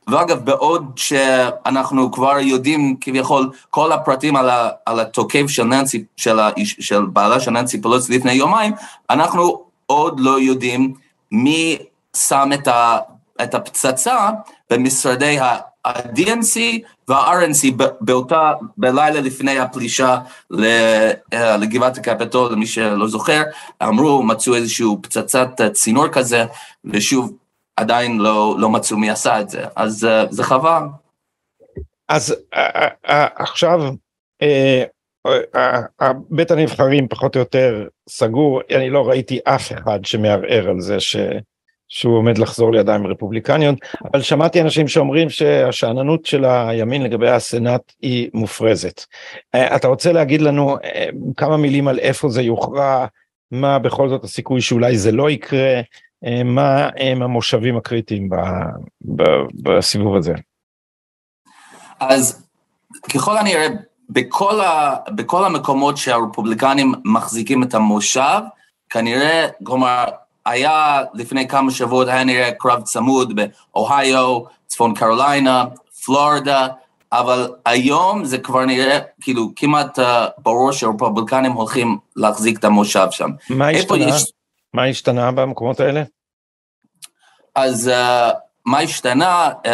[0.08, 6.40] ואגב, בעוד שאנחנו כבר יודעים כביכול כל הפרטים על, ה, על התוקף של ננסי, של,
[6.40, 8.72] ה, של בעלה של ננסי פלוס לפני יומיים,
[9.10, 10.94] אנחנו עוד לא יודעים
[11.32, 11.78] מי
[12.16, 12.98] שם את, ה,
[13.42, 14.30] את הפצצה
[14.70, 15.38] במשרדי
[15.84, 16.60] ה-DNC
[17.08, 20.18] וה-RNC באותה, בלילה לפני הפלישה
[21.32, 23.42] אה, לגבעת הקפיטול, למי שלא זוכר,
[23.82, 26.44] אמרו, מצאו איזושהי פצצת צינור כזה,
[26.84, 27.32] ושוב,
[27.76, 30.82] עדיין לא, לא מצאו מי עשה את זה, אז uh, זה חבל.
[32.08, 32.36] אז
[33.36, 33.80] עכשיו,
[36.30, 41.16] בית הנבחרים פחות או יותר סגור, אני לא ראיתי אף אחד שמערער על זה ש...
[41.88, 48.30] שהוא עומד לחזור לידיים רפובליקניות, אבל שמעתי אנשים שאומרים שהשאננות של הימין לגבי הסנאט היא
[48.34, 49.04] מופרזת.
[49.54, 53.06] אה, אתה רוצה להגיד לנו אה, כמה מילים על איפה זה יוכרע,
[53.50, 55.80] מה בכל זאת הסיכוי שאולי זה לא יקרה,
[56.24, 58.28] אה, מה הם המושבים הקריטיים
[59.62, 60.34] בסיבוב הזה?
[62.00, 62.46] אז
[63.14, 63.68] ככל הנראה,
[64.10, 68.40] בכל, ה, בכל המקומות שהרפובליקנים מחזיקים את המושב,
[68.90, 70.04] כנראה, כלומר,
[70.46, 73.40] היה לפני כמה שבועות, היה נראה קרב צמוד
[73.72, 75.64] באוהיו, צפון קרוליינה,
[76.04, 76.68] פלורידה,
[77.12, 80.02] אבל היום זה כבר נראה כאילו כמעט uh,
[80.38, 83.30] ברור שהרפובליקנים הולכים להחזיק את המושב שם.
[83.50, 84.04] מה השתנה?
[84.04, 84.32] יש...
[84.74, 86.02] מה השתנה במקומות האלה?
[87.54, 88.34] אז uh,
[88.66, 89.50] מה השתנה?
[89.66, 89.68] Uh,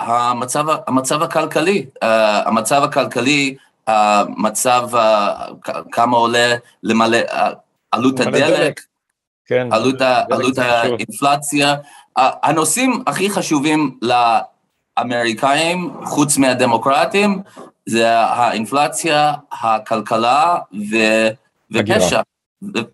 [0.00, 2.06] המצב, המצב הכלכלי, uh,
[2.46, 7.36] המצב הכלכלי, המצב, uh, כמה עולה למלא, uh,
[7.90, 8.80] עלות הדלק,
[9.52, 11.74] כן, עלות, עלות האינפלציה.
[12.16, 13.98] הנושאים הכי חשובים
[14.98, 17.42] לאמריקאים, חוץ מהדמוקרטים,
[17.86, 20.56] זה האינפלציה, הכלכלה
[20.90, 20.96] ו,
[21.70, 22.20] ופשע.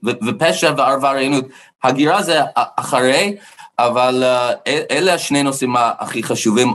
[0.05, 1.45] ופשע ועבריינות.
[1.85, 2.41] הגירה זה
[2.77, 3.37] אחרי,
[3.79, 4.25] אבל
[4.67, 6.75] אלה השני נושאים הכי חשובים,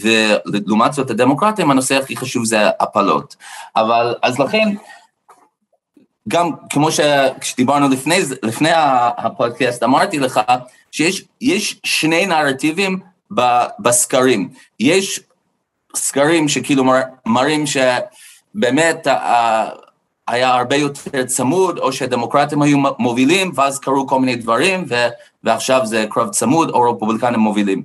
[0.00, 3.36] ולעומת זאת הדמוקרטים, הנושא הכי חשוב זה הפלות.
[3.76, 4.68] אבל, אז לכן,
[6.28, 6.88] גם כמו
[7.40, 8.70] שדיברנו לפני, לפני
[9.16, 10.40] הפודקאסט, אמרתי לך
[10.92, 12.98] שיש שני נרטיבים
[13.78, 14.48] בסקרים.
[14.80, 15.20] יש
[15.96, 16.84] סקרים שכאילו
[17.26, 19.06] מראים שבאמת
[20.28, 24.94] היה הרבה יותר צמוד, או שהדמוקרטים היו מובילים, ואז קרו כל מיני דברים, ו,
[25.44, 27.82] ועכשיו זה קרב צמוד, או רפובליקנים מובילים.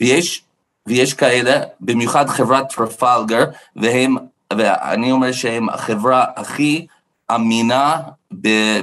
[0.00, 0.42] ויש,
[0.86, 3.44] ויש כאלה, במיוחד חברת טרפלגר,
[3.76, 4.16] והם,
[4.52, 6.86] ואני אומר שהם החברה הכי
[7.34, 7.96] אמינה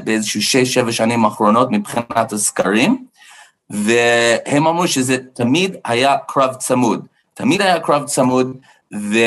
[0.03, 3.05] באיזשהו שש-שבע שנים האחרונות מבחינת הסקרים,
[3.69, 7.05] והם אמרו שזה תמיד היה קרב צמוד.
[7.33, 8.57] תמיד היה קרב צמוד,
[8.93, 9.17] ו,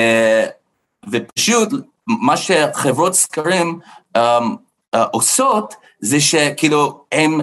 [1.11, 1.69] ופשוט
[2.07, 3.79] מה שחברות סקרים
[4.17, 7.41] um, uh, עושות, זה שכאילו הם,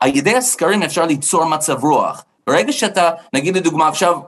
[0.00, 2.24] על ידי הסקרים אפשר ליצור מצב רוח.
[2.46, 4.18] ברגע שאתה, נגיד לדוגמה עכשיו,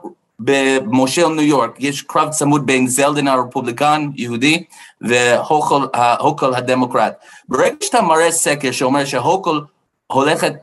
[0.43, 4.63] במושל ניו יורק, יש קרב צמוד בין זלדן הרפובליקן, יהודי,
[5.01, 7.13] והוקל הדמוקרט.
[7.49, 9.59] ברגע שאתה מראה סקר שאומר שהוקל
[10.07, 10.53] הולכת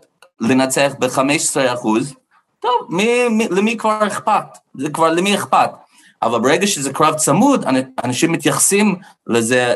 [0.40, 2.14] לנצח ב-15 אחוז,
[2.60, 4.58] טוב, מי, מי, למי כבר אכפת?
[4.74, 5.70] זה כבר למי אכפת?
[6.22, 7.64] אבל ברגע שזה קרב צמוד,
[8.04, 9.74] אנשים מתייחסים לזה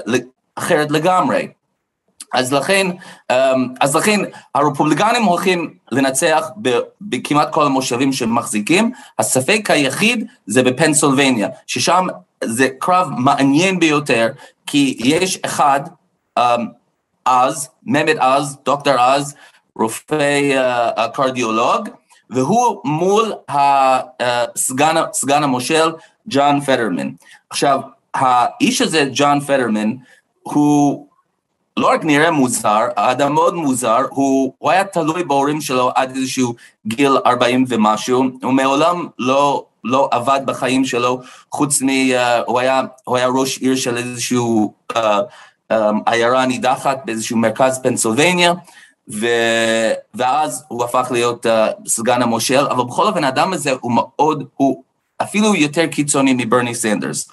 [0.55, 1.49] אחרת לגמרי.
[2.35, 2.87] אז לכן,
[3.33, 4.20] אמ, אז לכן
[4.55, 6.51] הרפובליקנים הולכים לנצח
[7.01, 12.07] בכמעט כל המושבים שמחזיקים, הספק היחיד זה בפנסילבניה, ששם
[12.44, 14.29] זה קרב מעניין ביותר,
[14.66, 15.81] כי יש אחד,
[16.38, 16.42] um,
[17.25, 19.35] אז, ממת אז, דוקטור אז,
[19.77, 20.40] רופא
[20.97, 21.88] uh, קרדיולוג,
[22.31, 25.92] והוא מול הסגן, סגן המושל,
[26.29, 27.11] ג'ון פדרמן.
[27.51, 27.81] עכשיו,
[28.14, 29.90] האיש הזה, ג'ון פדרמן,
[30.42, 31.07] הוא
[31.77, 36.55] לא רק נראה מוזר, האדם מאוד מוזר, הוא, הוא היה תלוי בהורים שלו עד איזשהו
[36.87, 41.21] גיל 40 ומשהו, הוא מעולם לא, לא עבד בחיים שלו,
[41.53, 41.89] חוץ מ...
[41.89, 42.15] Uh,
[42.47, 44.97] הוא, היה, הוא היה ראש עיר של איזשהו uh,
[45.73, 45.75] um,
[46.07, 48.53] עיירה נידחת באיזשהו מרכז פנסילבניה,
[49.13, 49.27] ו...
[50.15, 54.83] ואז הוא הפך להיות uh, סגן המושל, אבל בכל אופן האדם הזה הוא מאוד, הוא
[55.23, 57.29] אפילו יותר קיצוני מברני סנדרס.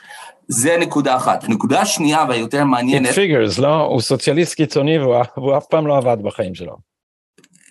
[0.52, 1.50] זה נקודה אחת.
[1.50, 3.10] נקודה שנייה והיותר מעניינת...
[3.10, 3.76] It figures, לא?
[3.76, 6.78] הוא סוציאליסט קיצוני והוא, והוא אף פעם לא עבד בחיים שלו.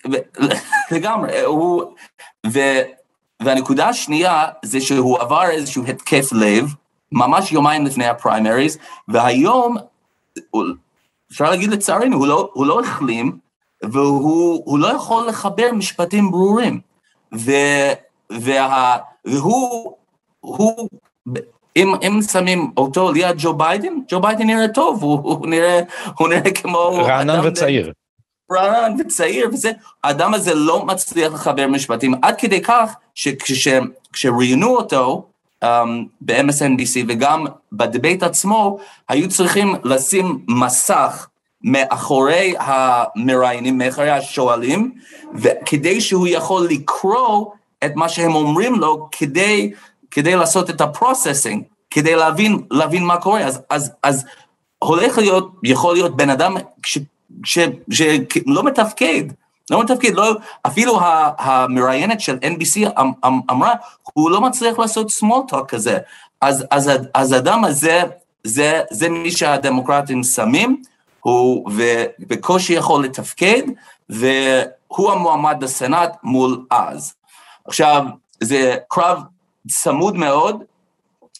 [0.91, 1.83] לגמרי, הוא...
[2.47, 2.59] ו,
[3.41, 6.73] והנקודה השנייה זה שהוא עבר איזשהו התקף לב,
[7.11, 9.77] ממש יומיים לפני הפריימריז, והיום,
[11.31, 13.37] אפשר להגיד לצערנו, הוא לא, הוא לא החלים,
[13.83, 16.79] והוא לא יכול לחבר משפטים ברורים.
[17.35, 17.51] ו,
[18.31, 19.93] וה, והוא,
[20.39, 20.89] הוא,
[21.75, 25.81] אם, אם שמים אותו ליד ג'ו ביידן, ג'ו ביידן נראה טוב, הוא, הוא, נראה,
[26.17, 26.99] הוא נראה כמו...
[27.05, 27.91] רענן וצעיר.
[28.51, 29.71] רענן וצעיר וזה,
[30.03, 35.29] האדם הזה לא מצליח לחבר משפטים, עד כדי כך שכשראיינו אותו
[35.63, 35.67] um,
[36.21, 38.77] ב-MSNBC וגם ב debate עצמו,
[39.09, 41.27] היו צריכים לשים מסך
[41.63, 44.91] מאחורי המראיינים, מאחורי השואלים,
[45.65, 47.45] כדי שהוא יכול לקרוא
[47.85, 49.71] את מה שהם אומרים לו, כדי
[50.11, 53.41] כדי לעשות את ה processing, כדי להבין, להבין מה קורה.
[53.41, 54.25] אז, אז, אז
[54.79, 56.57] הולך להיות, יכול להיות בן אדם
[57.43, 59.23] שלא מתפקד,
[59.69, 60.35] לא מתפקד, לא,
[60.67, 60.99] אפילו
[61.37, 63.73] המראיינת של NBC אמ, אמ, אמרה,
[64.13, 65.97] הוא לא מצליח לעשות small talk כזה.
[66.41, 68.01] אז, אז, אז האדם הזה,
[68.43, 70.81] זה, זה מי שהדמוקרטים שמים,
[71.19, 71.71] הוא
[72.19, 73.61] בקושי יכול לתפקד,
[74.11, 74.27] ו,
[74.87, 77.13] הוא המועמד לסנאט מול אז.
[77.67, 78.05] עכשיו,
[78.39, 79.21] זה קרב
[79.67, 80.63] צמוד מאוד,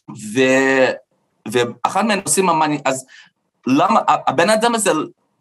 [0.09, 0.39] ו,
[1.47, 3.05] ואחד מהנושאים המעניינים, אז
[3.67, 4.91] למה, הבן אדם הזה,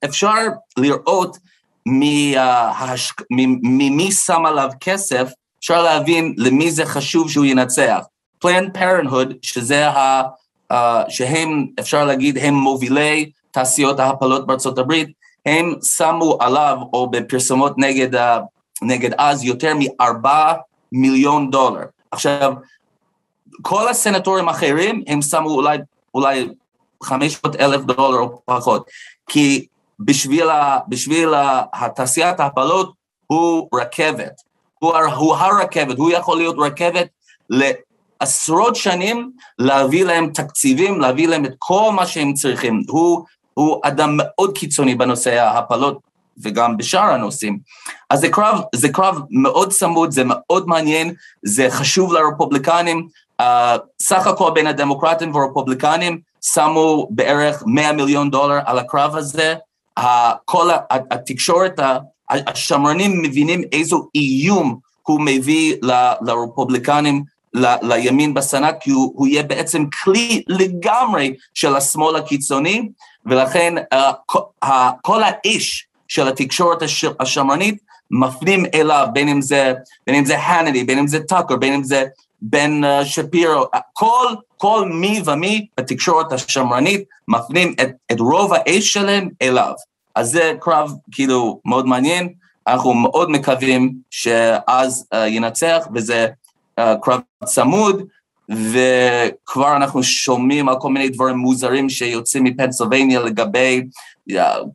[0.05, 0.35] אפשר
[0.77, 1.39] לראות
[1.87, 8.05] ממי שם עליו כסף, אפשר להבין למי זה חשוב שהוא ינצח.
[8.45, 10.23] Planned Parenthood, שזה ה...
[10.73, 10.75] Uh,
[11.09, 15.09] שהם, אפשר להגיד, הם מובילי תעשיות ההפלות בארצות הברית,
[15.47, 18.19] הם שמו עליו, או בפרסומות נגד, uh,
[18.83, 20.55] נגד אז, יותר מארבעה
[20.93, 21.85] מיליון דולר.
[22.11, 22.53] עכשיו,
[23.63, 25.79] כל הסנטורים האחרים, הם שמו אולי,
[26.15, 26.49] אולי
[27.03, 28.91] 500 אלף דולר או פחות,
[29.29, 29.67] כי
[30.01, 31.29] בשביל, ה, בשביל
[31.73, 32.93] התעשיית ההפלות
[33.27, 34.43] הוא רכבת,
[34.79, 37.09] הוא, הוא הרכבת, הוא יכול להיות רכבת
[37.51, 42.83] לעשרות שנים להביא להם תקציבים, להביא להם את כל מה שהם צריכים.
[42.89, 46.10] הוא, הוא אדם מאוד קיצוני בנושא ההפלות
[46.43, 47.59] וגם בשאר הנושאים.
[48.11, 53.09] אז זה קרב, זה קרב מאוד צמוד, זה מאוד מעניין, זה חשוב לרפובליקנים.
[53.41, 53.45] Uh,
[54.01, 59.55] סך הכל בין הדמוקרטים והרפובליקנים שמו בערך 100 מיליון דולר על הקרב הזה.
[59.99, 60.03] Uh,
[60.45, 61.81] כל התקשורת,
[62.31, 64.79] השמרנים מבינים איזו איום
[65.11, 67.25] הוא מביא ל, לרפובליקנים,
[67.55, 72.89] ל, לימין בסנאט, כי הוא, הוא יהיה בעצם כלי לגמרי של השמאל הקיצוני,
[73.27, 74.41] ולכן uh, כל,
[75.03, 76.83] כל האיש של התקשורת
[77.21, 77.79] השמרנית
[78.11, 79.73] מפנים אליו, בין אם זה,
[80.07, 82.05] בין אם זה הנדי, בין אם זה טאקר, בין אם זה
[82.43, 89.29] בן uh, שפירו, כל, כל מי ומי בתקשורת השמרנית מפנים את, את רוב האש שלהם
[89.43, 89.73] אליו.
[90.15, 92.29] אז זה קרב כאילו מאוד מעניין,
[92.67, 96.27] אנחנו מאוד מקווים שאז uh, ינצח, וזה
[96.81, 98.03] uh, קרב צמוד,
[98.49, 103.83] וכבר אנחנו שומעים על כל מיני דברים מוזרים שיוצאים מפנסילבניה לגבי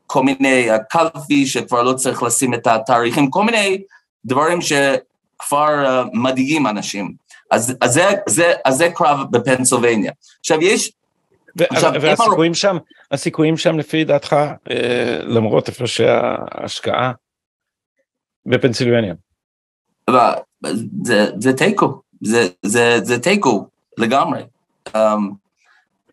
[0.07, 3.81] כל מיני uh, קלפי שכבר לא צריך לשים את התאריכים, כל מיני
[4.25, 7.13] דברים שכבר uh, מדאיגים אנשים.
[7.51, 10.11] אז, אז, זה, זה, אז זה קרב בפנסילבניה.
[10.39, 10.91] עכשיו יש...
[12.01, 12.77] והסיכויים שם,
[13.11, 14.35] הסיכויים שם לפי דעתך,
[14.71, 17.11] אה, למרות איפה שההשקעה
[18.45, 19.13] בפנסילבניה.
[21.03, 24.43] זה, זה תיקו, זה, זה, זה תיקו לגמרי.
[24.89, 24.91] Um,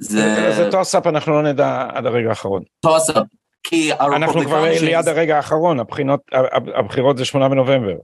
[0.02, 0.52] זה...
[0.56, 2.62] זה toss-up, אנחנו לא נדע עד הרגע האחרון.
[2.80, 3.26] toss-up,
[3.62, 6.20] כי אנחנו כבר ליד הרגע האחרון, הבחינות,
[6.74, 7.94] הבחירות זה שמונה בנובמבר.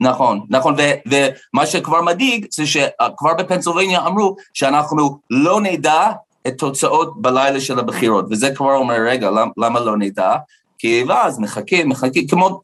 [0.00, 1.10] נכון, נכון, ו-
[1.54, 6.10] ומה שכבר מדאיג זה שכבר בפנסילבניה אמרו שאנחנו לא נדע
[6.46, 10.32] את תוצאות בלילה של הבחירות, וזה כבר אומר, רגע, למ, למה לא נדע?
[10.78, 12.60] כי ואז מחכים, מחכים, כמו,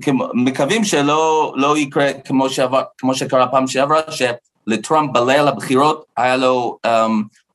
[0.00, 6.36] כמו מקווים שלא לא יקרה כמו, שעבר, כמו שקרה פעם שעברה, שלטראמפ בליל הבחירות היה
[6.36, 6.90] לו, um,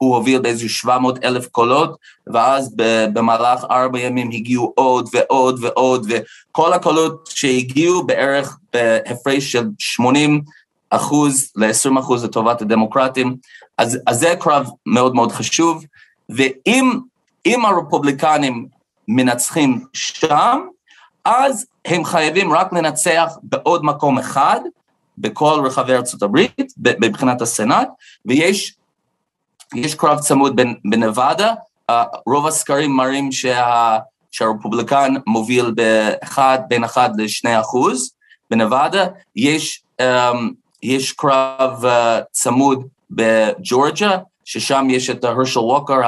[0.01, 2.75] הוא הוביל באיזה 700 אלף קולות, ואז
[3.13, 10.41] במהלך ארבע ימים הגיעו עוד ועוד ועוד, וכל הקולות שהגיעו בערך בהפרש של 80
[10.89, 13.35] אחוז ל-20 אחוז לטובת הדמוקרטים,
[13.77, 15.85] אז, אז זה קרב מאוד מאוד חשוב,
[16.29, 18.67] ואם הרפובליקנים
[19.07, 20.59] מנצחים שם,
[21.25, 24.59] אז הם חייבים רק לנצח בעוד מקום אחד,
[25.17, 27.89] בכל רחבי ארצות הברית, מבחינת הסנאט,
[28.25, 28.75] ויש
[29.75, 31.53] יש קרב צמוד בנבדה,
[31.91, 31.93] uh,
[32.25, 33.97] רוב הסקרים מראים שה,
[34.31, 38.12] שהרפובליקן מוביל באחד, בין אחד לשני אחוז,
[38.51, 39.05] בנבדה.
[39.36, 40.05] יש, um,
[40.84, 45.99] יש קרב uh, צמוד בג'ורג'ה, ששם יש את הרשל ווקר,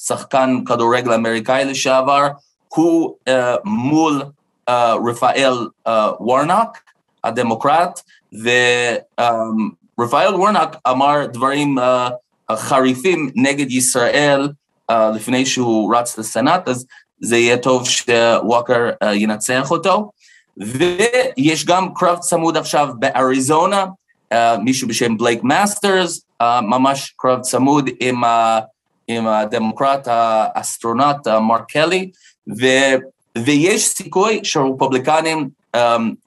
[0.00, 2.28] השחקן כדורגל אמריקאי לשעבר,
[2.68, 3.32] הוא uh,
[3.64, 4.22] מול
[4.70, 4.72] uh,
[5.08, 6.82] רפאל uh, וורנק,
[7.24, 8.00] הדמוקרט,
[8.32, 11.82] ורפאל um, וורנק אמר דברים uh,
[12.52, 14.48] חריפים נגד ישראל
[14.92, 16.86] uh, לפני שהוא רץ לסנאט, אז
[17.20, 20.10] זה יהיה טוב שווקר uh, ינצח אותו.
[20.56, 23.84] ויש גם קרב צמוד עכשיו באריזונה,
[24.34, 28.22] uh, מישהו בשם בלייק מאסטרס, uh, ממש קרב צמוד עם,
[29.08, 32.10] עם הדמוקרט האסטרונט uh, מרק קלי,
[32.58, 32.66] ו,
[33.38, 35.80] ויש סיכוי שהרפובליקנים um,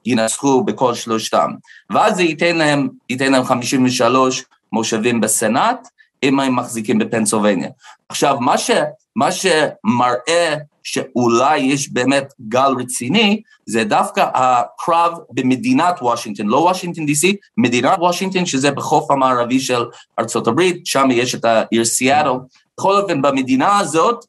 [0.06, 1.50] ינצחו בכל שלושתם.
[1.90, 5.88] ואז זה ייתן להם, ייתן להם 53 מושבים בסנאט,
[6.28, 7.68] אם הם מחזיקים בפנסילבניה.
[8.08, 8.70] עכשיו, מה, ש,
[9.16, 17.36] מה שמראה שאולי יש באמת גל רציני, זה דווקא הקרב במדינת וושינגטון, לא וושינגטון די.סי,
[17.56, 19.84] מדינת וושינגטון, שזה בחוף המערבי של
[20.18, 22.30] ארצות הברית, שם יש את העיר סיאטל.
[22.78, 24.24] בכל אופן, במדינה הזאת,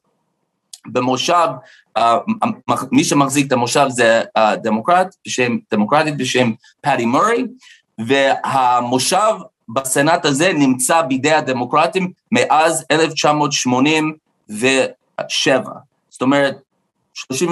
[0.86, 1.48] במושב,
[1.98, 2.02] uh,
[2.92, 7.44] מי שמחזיק את המושב זה הדמוקרט, בשם, דמוקרטית בשם פאטי מורי,
[7.98, 9.34] והמושב
[9.68, 15.72] בסנאט הזה נמצא בידי הדמוקרטים מאז 1987.
[16.10, 16.56] זאת אומרת,
[17.14, 17.50] 30,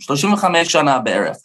[0.00, 1.36] 35 שנה בערך.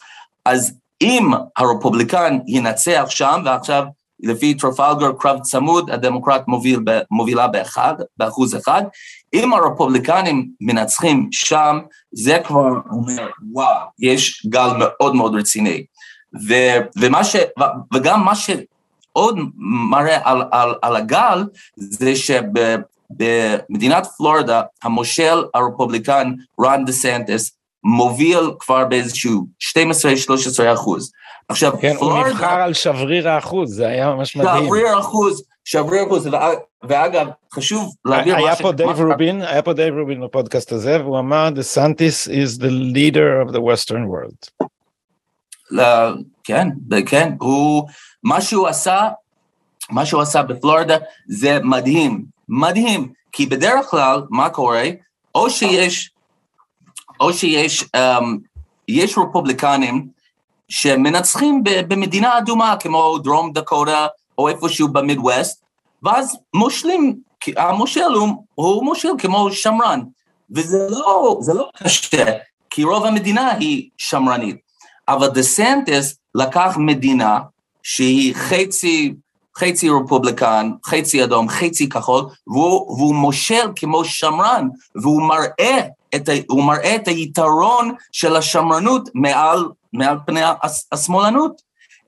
[0.44, 3.84] אז אם הרפובליקן ינצח שם, ועכשיו
[4.22, 8.82] לפי טרפלגר קרב צמוד, הדמוקרט מוביל, מובילה באחד, באחוז אחד,
[9.34, 11.78] אם הרפובליקנים מנצחים שם,
[12.12, 15.84] זה כבר אומר, וואו, יש גל מאוד מאוד רציני.
[16.48, 16.54] ו,
[16.96, 17.36] ומה ש,
[17.94, 18.34] וגם מה
[19.12, 19.38] שעוד
[19.90, 21.44] מראה על, על, על הגל,
[21.76, 27.52] זה שבמדינת פלורידה, המושל הרפובליקן רון דה סנטס,
[27.84, 31.12] מוביל כבר באיזשהו 12-13 אחוז.
[31.48, 32.20] עכשיו, כן, פלורידה...
[32.20, 34.64] הוא נבחר על שבריר האחוז, זה היה ממש מדהים.
[34.64, 36.28] שבריר אחוז, שבריר אחוז,
[36.82, 41.48] ואגב, חשוב להעביר היה פה דייב רובין, היה פה דייב רובין בפודקאסט הזה, והוא אמר,
[41.54, 44.66] DeSantis is the leader of the Western world.
[46.44, 46.68] כן,
[47.06, 47.88] כן, הוא,
[48.24, 49.08] מה שהוא עשה,
[49.90, 50.96] מה שהוא עשה בפלורידה
[51.28, 54.84] זה מדהים, מדהים, כי בדרך כלל, מה קורה?
[55.34, 56.10] או שיש,
[57.20, 58.24] או שיש, um,
[58.88, 60.08] יש רפובליקנים
[60.68, 64.06] שמנצחים במדינה אדומה כמו דרום דקוטה
[64.38, 65.62] או איפשהו במידווסט,
[66.02, 67.20] ואז מושלים,
[67.56, 70.00] המושל הוא, הוא מושל כמו שמרן,
[70.50, 72.24] וזה לא, לא קשה,
[72.70, 74.56] כי רוב המדינה היא שמרנית.
[75.08, 77.38] אבל דה סנטס לקח מדינה
[77.90, 79.14] שהיא חצי,
[79.58, 85.80] חצי רפובליקן, חצי אדום, חצי כחול, והוא, והוא מושל כמו שמרן, והוא מראה
[86.14, 86.32] את, ה,
[86.64, 90.40] מראה את היתרון של השמרנות מעל, מעל פני
[90.92, 91.62] השמאלנות,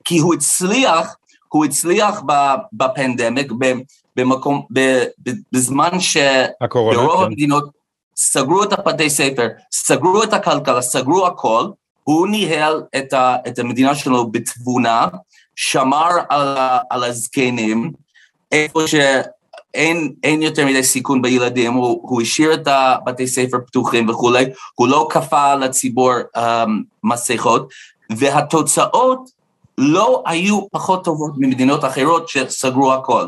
[0.05, 1.15] כי הוא הצליח,
[1.49, 2.21] הוא הצליח
[2.73, 3.51] בפנדמיק,
[4.15, 4.65] במקום,
[5.51, 7.25] בזמן שברוב כן.
[7.25, 7.69] המדינות
[8.15, 11.67] סגרו את הבתי ספר, סגרו את הכלכלה, סגרו הכל,
[12.03, 15.07] הוא ניהל את, ה, את המדינה שלו בתבונה,
[15.55, 16.57] שמר על,
[16.89, 17.91] על הזקנים,
[18.51, 24.45] איפה שאין אין יותר מדי סיכון בילדים, הוא, הוא השאיר את הבתי ספר פתוחים וכולי,
[24.75, 26.39] הוא לא כפה לציבור um,
[27.03, 27.69] מסכות,
[28.17, 29.43] והתוצאות
[29.77, 33.25] לא היו פחות טובות ממדינות אחרות שסגרו הכל.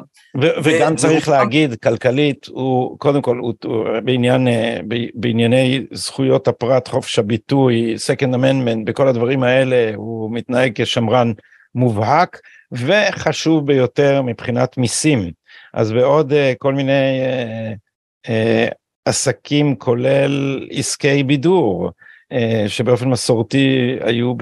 [0.64, 4.80] וגם צריך להגיד, כלכלית, הוא קודם כל, הוא, הוא בעניין, אה,
[5.14, 11.32] בענייני זכויות הפרט, חופש הביטוי, Second Amendment, בכל הדברים האלה, הוא מתנהג כשמרן
[11.76, 12.40] מובהק,
[12.72, 15.32] וחשוב ביותר מבחינת מיסים.
[15.74, 18.74] אז בעוד uh, כל מיני uh, uh,
[19.06, 21.92] עסקים, כולל עסקי בידור,
[22.32, 24.34] אה, שבאופן מסורתי היו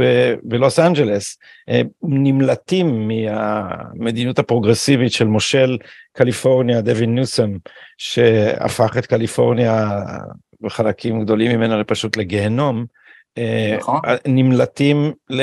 [0.44, 1.38] בלוס אנג'לס,
[1.70, 5.78] אה, נמלטים מהמדיניות הפרוגרסיבית של מושל
[6.14, 7.52] קליפורניה דווין ניוסם,
[7.98, 10.00] שהפך את קליפורניה
[10.62, 12.86] בחלקים גדולים ממנה פשוט לגיהנום,
[13.78, 14.00] נכון.
[14.28, 15.42] נמלטים ל...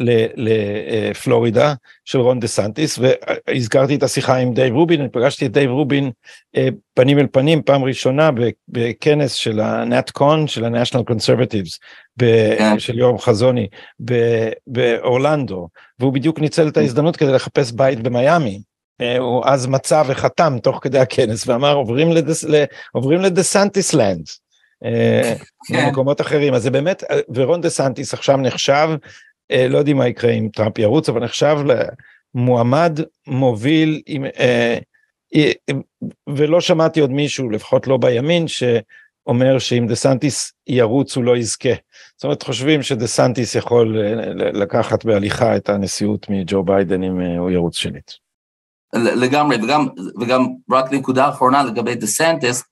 [0.00, 5.70] לפלורידה של רון דה סנטיס והזכרתי את השיחה עם דייב רובין, אני פגשתי את דייב
[5.70, 6.10] רובין
[6.56, 8.30] אה, פנים אל פנים פעם ראשונה
[8.68, 11.78] בכנס של ה NatCon של ה-National Conservatives
[12.18, 12.78] כן.
[12.78, 13.68] של יורם חזוני
[14.66, 18.60] באורלנדו והוא בדיוק ניצל את ההזדמנות כדי לחפש בית במיאמי.
[19.00, 22.44] אה, הוא אז מצא וחתם תוך כדי הכנס ואמר עוברים, לדס,
[22.92, 24.26] עוברים ל DeSantis Land.
[25.70, 27.04] במקומות אחרים אז זה באמת
[27.34, 28.96] ורון דה סנטיס עכשיו נחשב אה,
[29.52, 31.56] לא יודעים מה יקרה אם טראמפ ירוץ, אבל נחשב
[32.34, 34.78] למועמד מוביל, עם, אה,
[35.34, 35.52] אה,
[36.28, 41.74] ולא שמעתי עוד מישהו, לפחות לא בימין, שאומר שאם דה סנטיס ירוץ הוא לא יזכה.
[42.16, 43.98] זאת אומרת, חושבים שדה סנטיס יכול
[44.34, 48.26] לקחת בהליכה את הנשיאות מג'ו ביידן אם הוא ירוץ שנית.
[48.94, 49.86] לגמרי, וגם,
[50.20, 52.64] וגם רק נקודה אחרונה לגבי דה סנטיס,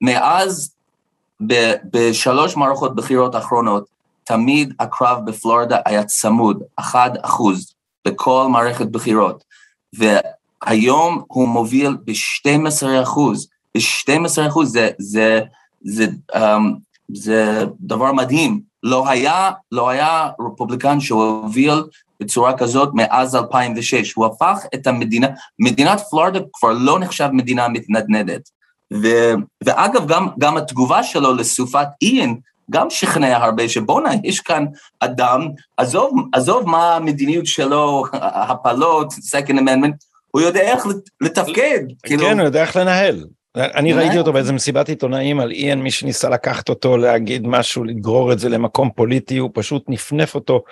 [0.00, 0.76] מאז
[1.92, 3.95] בשלוש מערכות בחירות האחרונות,
[4.26, 7.74] תמיד הקרב בפלורידה היה צמוד, אחד אחוז
[8.06, 9.44] בכל מערכת בחירות,
[9.92, 15.40] והיום הוא מוביל ב-12 אחוז, ב-12 אחוז זה, זה,
[15.80, 16.38] זה, um,
[17.14, 21.82] זה דבר מדהים, לא היה, לא היה רפובליקן שהוביל
[22.20, 25.26] בצורה כזאת מאז 2006, הוא הפך את המדינה,
[25.58, 28.50] מדינת פלורידה כבר לא נחשב מדינה מתנדנדת.
[28.92, 29.06] ו,
[29.64, 32.40] ואגב, גם, גם התגובה שלו לסופת איין
[32.70, 34.64] גם שכנע הרבה שבואנה, יש כאן
[35.00, 39.94] אדם, עזוב, עזוב מה המדיניות שלו, הפלות, Second Amendment,
[40.30, 40.86] הוא יודע איך
[41.20, 41.80] לתפקד.
[42.02, 42.22] כאילו.
[42.22, 43.24] כן, הוא יודע איך לנהל.
[43.56, 48.32] אני ראיתי אותו באיזה מסיבת עיתונאים על איין, מי שניסה לקחת אותו להגיד משהו, לגרור
[48.32, 50.62] את זה למקום פוליטי, הוא פשוט נפנף אותו,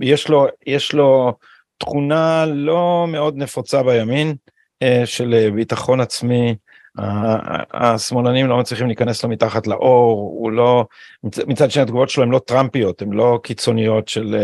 [0.00, 1.32] יש לו, יש לו
[1.78, 4.34] תכונה לא מאוד נפוצה בימין,
[4.82, 6.54] אה, של ביטחון עצמי,
[7.72, 10.86] השמאלנים לא מצליחים להיכנס לו מתחת לאור, הוא לא,
[11.46, 14.36] מצד שני התגובות שלו הן לא טראמפיות, הן לא קיצוניות של,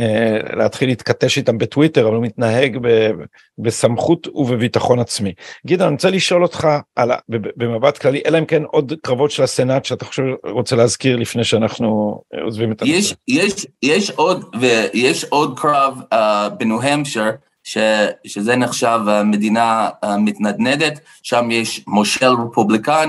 [0.00, 3.10] אה, להתחיל להתכתש איתם בטוויטר אבל הוא מתנהג ב,
[3.58, 5.32] בסמכות ובביטחון עצמי.
[5.66, 9.84] גדעון אני רוצה לשאול אותך על, במבט כללי אלא אם כן עוד קרבות של הסנאט
[9.84, 12.96] שאתה חושב רוצה להזכיר לפני שאנחנו עוזבים את הנושא.
[12.96, 16.16] יש, יש, יש עוד ויש עוד קרב uh,
[16.58, 17.30] בניו המשר
[17.64, 17.78] ש,
[18.26, 23.08] שזה נחשב uh, מדינה uh, מתנדנדת שם יש מושל רפובליקן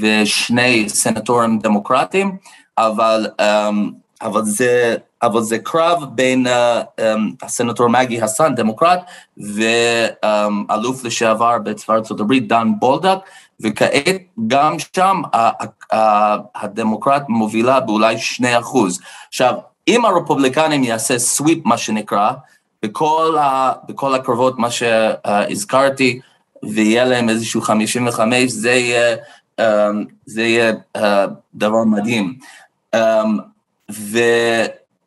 [0.00, 2.36] ושני סנטורים דמוקרטיים
[2.78, 3.74] אבל um,
[4.22, 6.50] אבל זה, אבל זה קרב בין uh,
[7.00, 7.02] um,
[7.42, 9.00] הסנטור מגי הסן, דמוקרט,
[9.36, 13.18] ואלוף לשעבר בצבא ארצות הברית, דן בולדק,
[13.60, 15.22] וכעת גם שם
[16.54, 19.00] הדמוקרט מובילה באולי שני אחוז.
[19.28, 19.54] עכשיו,
[19.88, 22.32] אם הרפובליקנים יעשה סוויפ, מה שנקרא,
[22.82, 26.20] בכל, ה, בכל הקרבות, מה שהזכרתי,
[26.62, 29.16] ויהיה להם איזשהו 55, זה יהיה,
[29.60, 29.64] um,
[30.26, 31.00] זה יהיה uh,
[31.54, 32.38] דבר מדהים.
[32.96, 32.98] Um,
[33.90, 34.18] ו...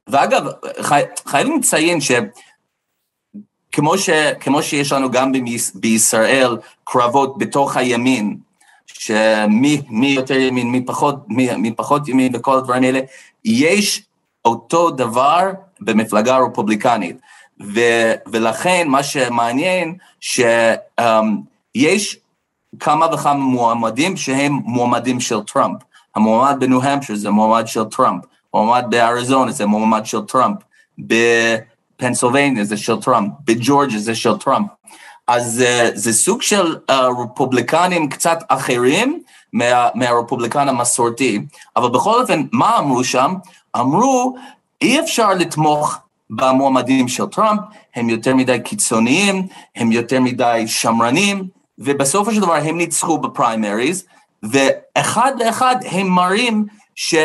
[0.08, 0.44] ואגב,
[0.82, 1.02] חי...
[1.26, 2.28] חייבים לציין שכמו
[3.98, 4.10] ש...
[4.40, 5.32] כמו שיש לנו גם
[5.76, 8.38] בישראל קרבות בתוך הימין,
[8.88, 13.00] שמי מי יותר ימין, מי פחות, מי, מי פחות ימין וכל הדברים האלה,
[13.46, 14.04] יש
[14.46, 17.18] אותו דבר במפלגה הרפובליקנית.
[17.64, 17.80] ו,
[18.28, 25.82] ולכן מה שמעניין, שיש um, כמה וכמה מועמדים שהם מועמדים של טראמפ.
[26.16, 28.24] המועמד בניו המפשר זה מועמד של טראמפ.
[28.54, 30.58] מועמד באריזונה זה מועמד של טראמפ,
[30.98, 34.68] בפנסילבניה זה של טראמפ, בג'ורג'ה זה של טראמפ.
[35.28, 41.42] אז uh, זה סוג של uh, רפובליקנים קצת אחרים מה, מהרפובליקן המסורתי,
[41.76, 43.34] אבל בכל אופן, מה אמרו שם?
[43.76, 44.36] אמרו,
[44.82, 45.98] אי אפשר לתמוך
[46.36, 47.60] במועמדים של טראמפ,
[47.96, 54.06] הם יותר מדי קיצוניים, הם יותר מדי שמרנים, ובסופו של דבר הם ניצחו בפריימריז,
[54.44, 56.66] ואחד לאחד הם מראים
[56.96, 57.16] ש...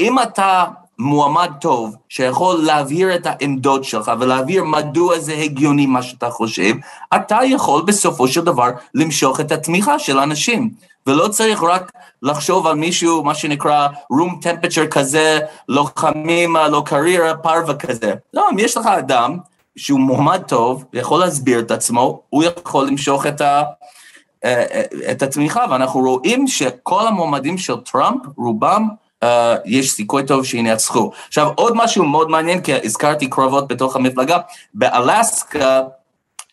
[0.00, 0.64] אם אתה
[0.98, 6.74] מועמד טוב, שיכול להבהיר את העמדות שלך ולהבהיר מדוע זה הגיוני מה שאתה חושב,
[7.16, 10.70] אתה יכול בסופו של דבר למשוך את התמיכה של אנשים.
[11.06, 11.92] ולא צריך רק
[12.22, 15.38] לחשוב על מישהו, מה שנקרא room temperature כזה,
[15.68, 18.14] לוחמים, לא קריירה, פרווה כזה.
[18.34, 19.38] לא, אם יש לך אדם
[19.76, 23.62] שהוא מועמד טוב, ויכול להסביר את עצמו, הוא יכול למשוך את, ה,
[24.44, 28.88] אה, אה, את התמיכה, ואנחנו רואים שכל המועמדים של טראמפ, רובם
[29.24, 29.26] uh,
[29.64, 31.10] יש סיכוי טוב שינצחו.
[31.28, 34.38] עכשיו, עוד משהו מאוד מעניין, כי הזכרתי קרבות בתוך המפלגה,
[34.74, 35.80] באלסקה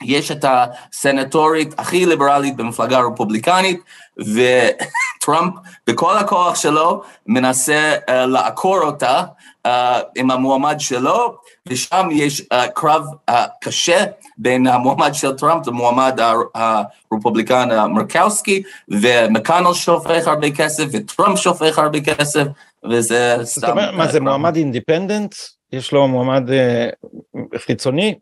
[0.03, 3.81] יש את הסנטורית הכי ליברלית במפלגה הרפובליקנית,
[4.17, 5.53] וטראמפ
[5.87, 9.23] בכל הכוח שלו מנסה uh, לעקור אותה
[9.67, 9.69] uh,
[10.15, 11.37] עם המועמד שלו,
[11.67, 14.05] ושם יש uh, קרב uh, קשה
[14.37, 16.19] בין המועמד של טראמפ למועמד
[16.55, 22.43] הרפובליקן מרקאוסקי, ומקאנל שופך הרבה כסף, וטראמפ שופך הרבה כסף,
[22.89, 23.61] וזה סתם...
[23.61, 25.35] זאת אומרת, מה זה מועמד Independent?
[25.73, 28.15] יש לו מועמד uh, חיצוני?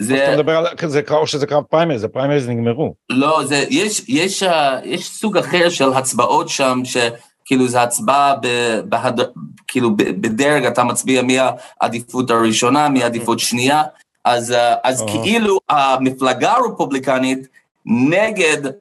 [0.00, 0.24] זה...
[0.24, 2.94] אתה מדבר על זה או שזה קרב פריימריז, הפריימריז נגמרו.
[3.10, 4.46] לא, זה, יש, יש, uh,
[4.84, 6.96] יש סוג אחר של הצבעות שם, ש...
[7.44, 8.46] כאילו זה הצבעה ב,
[8.84, 9.20] בהד...
[9.68, 13.82] כאילו בדרג, אתה מצביע מהעדיפות הראשונה, מהעדיפות שנייה,
[14.24, 17.48] אז, אה, אז כאילו המפלגה הרפובליקנית
[17.86, 18.72] נגד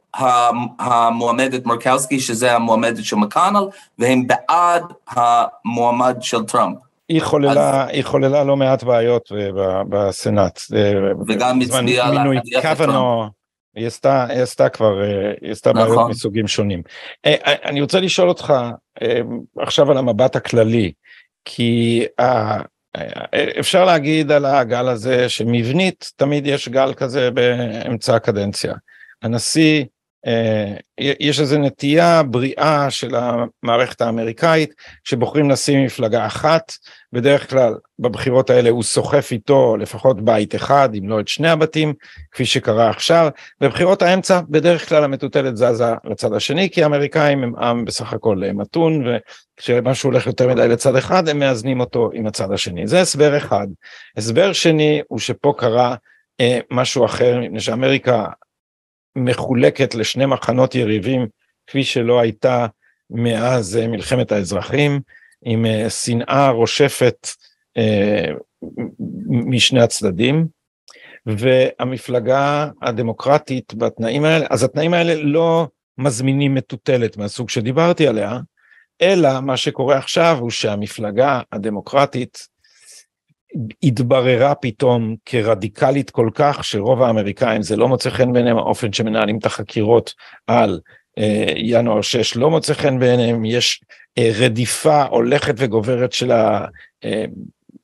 [0.79, 3.67] המועמדת מרקאוסקי, שזה המועמדת של מקאנל,
[3.99, 6.77] והם בעד המועמד של טראמפ.
[7.09, 7.89] היא חוללה, אז...
[7.89, 9.31] היא חוללה לא מעט בעיות
[9.89, 10.59] בסנאט.
[11.27, 13.29] וגם הצביעה על מינוי קוונו,
[13.75, 15.87] היא עשתה, היא עשתה כבר, אה, היא עשתה נכון.
[15.87, 16.81] בעיות מסוגים שונים.
[17.25, 17.35] אה,
[17.65, 18.53] אני רוצה לשאול אותך
[19.57, 20.91] עכשיו על המבט הכללי,
[21.45, 22.05] כי
[23.59, 28.73] אפשר להגיד על הגל הזה שמבנית תמיד יש גל כזה באמצע הקדנציה.
[29.21, 29.85] הנשיא, אה,
[30.99, 36.71] יש איזו נטייה בריאה של המערכת האמריקאית שבוחרים לשים מפלגה אחת,
[37.13, 41.93] בדרך כלל בבחירות האלה הוא סוחף איתו לפחות בית אחד אם לא את שני הבתים
[42.31, 43.29] כפי שקרה עכשיו,
[43.61, 49.05] בבחירות האמצע בדרך כלל המטוטלת זזה לצד השני כי האמריקאים הם עם בסך הכל מתון
[49.57, 53.67] וכשמשהו הולך יותר מדי לצד אחד הם מאזנים אותו עם הצד השני, זה הסבר אחד.
[54.17, 55.95] הסבר שני הוא שפה קרה
[56.41, 58.25] אה, משהו אחר מפני שאמריקה
[59.25, 61.27] מחולקת לשני מחנות יריבים
[61.67, 62.67] כפי שלא הייתה
[63.09, 64.99] מאז אה, מלחמת האזרחים,
[65.45, 67.27] עם אה, שנאה רושפת
[67.77, 68.31] אה,
[69.29, 70.47] משני הצדדים,
[71.25, 75.67] והמפלגה הדמוקרטית בתנאים האלה, אז התנאים האלה לא
[75.97, 78.39] מזמינים מטוטלת מהסוג שדיברתי עליה,
[79.01, 82.47] אלא מה שקורה עכשיו הוא שהמפלגה הדמוקרטית
[83.83, 89.45] התבררה פתאום כרדיקלית כל כך שרוב האמריקאים זה לא מוצא חן בעיניהם האופן שמנהלים את
[89.45, 90.13] החקירות
[90.47, 90.79] על
[91.17, 93.81] אה, ינואר 6 לא מוצא חן בעיניהם יש
[94.17, 96.31] אה, רדיפה הולכת וגוברת של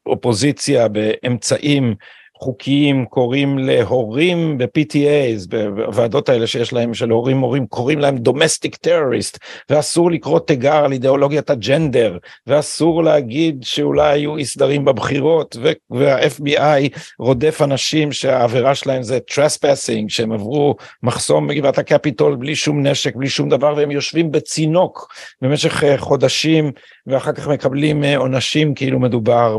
[0.06, 1.96] האופוזיציה באמצעים
[2.40, 9.40] חוקיים קוראים להורים ב-PTAs, בוועדות האלה שיש להם של הורים מורים, קוראים להם דומסטיק טרוריסט,
[9.70, 12.18] ואסור לקרוא תיגר על אידיאולוגיית הג'נדר,
[12.48, 15.58] ואסור להגיד שאולי היו אי סדרים בבחירות,
[15.90, 23.16] וה-FBI רודף אנשים שהעבירה שלהם זה trespassing, שהם עברו מחסום בגבעת הקפיטול בלי שום נשק,
[23.16, 26.72] בלי שום דבר, והם יושבים בצינוק במשך אה, חודשים,
[27.08, 29.58] ואחר כך מקבלים אה, עונשים כאילו מדובר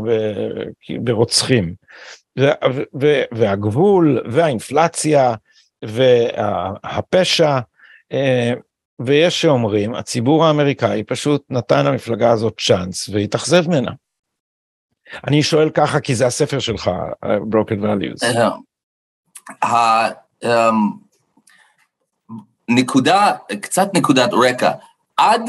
[0.89, 1.73] ברוצחים.
[3.31, 5.33] והגבול והאינפלציה
[5.85, 7.59] והפשע
[8.11, 8.53] אה,
[8.99, 13.91] ויש שאומרים הציבור האמריקאי פשוט נתן למפלגה הזאת צ'אנס והתאכזב ממנה.
[15.27, 16.91] אני שואל ככה כי זה הספר שלך,
[17.25, 18.25] Broken Values.
[19.63, 20.09] אה,
[20.43, 20.49] אמ,
[22.69, 24.71] נקודה, קצת נקודת רקע,
[25.17, 25.41] עד,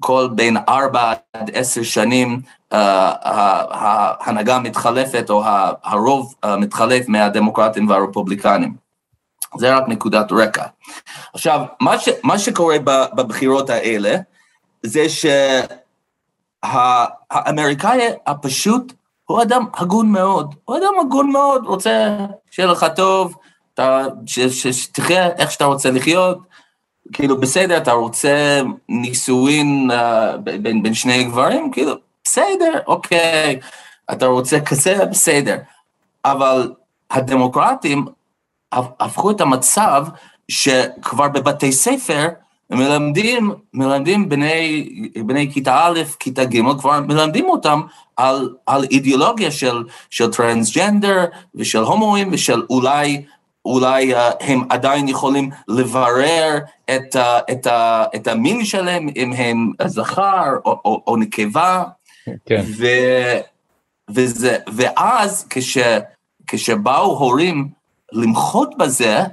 [0.02, 2.42] כל בין 4 עד 10 שנים
[2.72, 5.44] ההנהגה מתחלפת או
[5.84, 8.76] הרוב מתחלף מהדמוקרטים והרפובליקנים.
[9.58, 10.64] זה רק נקודת רקע.
[11.34, 12.78] עכשיו, מה, ש, מה שקורה
[13.16, 14.16] בבחירות האלה,
[14.84, 15.06] זה
[16.64, 18.94] שהאמריקאי הפשוט
[19.26, 22.18] הוא אדם הגון מאוד, הוא אדם הגון מאוד, רוצה
[22.52, 23.36] שיהיה לך טוב,
[24.62, 26.40] שתחיה איך שאתה רוצה לחיות,
[27.14, 31.94] כאילו בסדר, אתה רוצה נישואין uh, בין, בין שני גברים, כאילו
[32.24, 33.60] בסדר, אוקיי,
[34.12, 35.58] אתה רוצה כזה, בסדר.
[36.26, 36.72] אבל
[37.12, 38.06] הדמוקרטים
[38.72, 40.06] הפכו את המצב
[40.48, 42.28] שכבר בבתי ספר
[42.70, 44.90] מלמדים, מלמדים בני,
[45.26, 47.82] בני כיתה א', כיתה ג', כבר מלמדים אותם
[48.18, 51.26] על, על אידיאולוגיה של, של טרנסג'נדר
[51.56, 53.24] ושל הומואים ושל אולי
[53.66, 59.72] אולי uh, הם עדיין יכולים לברר את, uh, את, uh, את המין שלהם, אם הם
[59.86, 61.84] זכר או, או, או נקבה.
[62.46, 62.62] כן.
[62.78, 62.86] ו,
[64.10, 65.78] וזה, ואז כש,
[66.48, 67.70] כשבאו הורים
[68.12, 69.24] למחות בזה,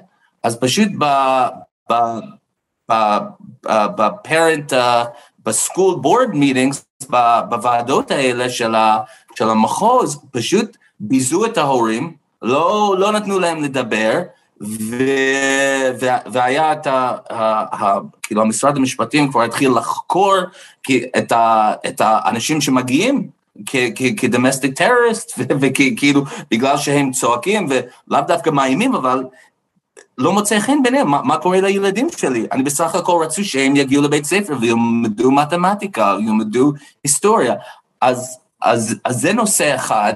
[0.43, 1.05] אז פשוט ב...
[1.93, 1.95] ב
[3.71, 4.73] בפרנט,
[5.45, 6.87] בסקול בורד מיטינגס,
[7.49, 8.99] בוועדות האלה של, ה,
[9.35, 14.23] של המחוז, פשוט ביזו את ההורים, לא, לא נתנו להם לדבר,
[14.61, 14.97] ו,
[16.33, 17.99] והיה את ה, ה, ה...
[18.23, 20.37] כאילו המשרד המשפטים כבר התחיל לחקור
[21.19, 23.29] את, ה, את האנשים שמגיעים
[24.17, 29.25] כדומסטיק טרוריסט, וכאילו בגלל שהם צועקים ולאו דווקא מאיימים, אבל
[30.19, 32.47] לא מוצא חן ביניהם, מה, מה קורה לילדים שלי?
[32.53, 36.73] אני בסך הכל רצו שהם יגיעו לבית ספר וילמדו מתמטיקה, ילמדו
[37.05, 37.55] היסטוריה.
[38.01, 40.15] אז, אז, אז זה נושא אחד.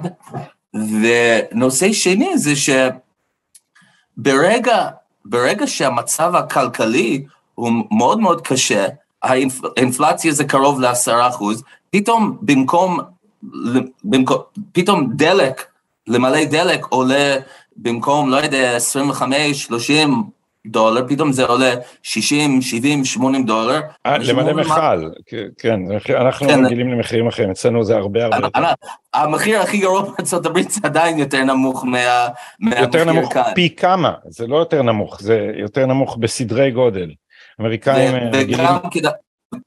[0.75, 2.53] ונושא שני זה
[4.17, 4.89] שברגע
[5.25, 8.87] ברגע שהמצב הכלכלי הוא מאוד מאוד קשה,
[9.23, 13.01] האינפלציה זה קרוב לעשרה אחוז, פתאום במקום,
[14.05, 14.39] במקום,
[14.73, 15.67] פתאום דלק,
[16.07, 17.37] למלא דלק עולה
[17.77, 20.25] במקום, לא יודע, 25, 30
[20.67, 23.81] דולר, פתאום זה עולה 60, 70, 80 דולר.
[24.07, 25.09] אה, למלא מכל,
[25.59, 25.81] כן,
[26.21, 26.65] אנחנו כן.
[26.65, 28.61] רגילים למחירים אחרים, אצלנו זה הרבה הרבה יותר.
[29.15, 32.83] המחיר הכי גרוע בארצות הברית זה עדיין יותר נמוך מהמחיר כאן.
[32.83, 37.11] יותר נמוך פי כמה, זה לא יותר נמוך, זה יותר נמוך בסדרי גודל.
[37.61, 38.67] אמריקאים רגילים...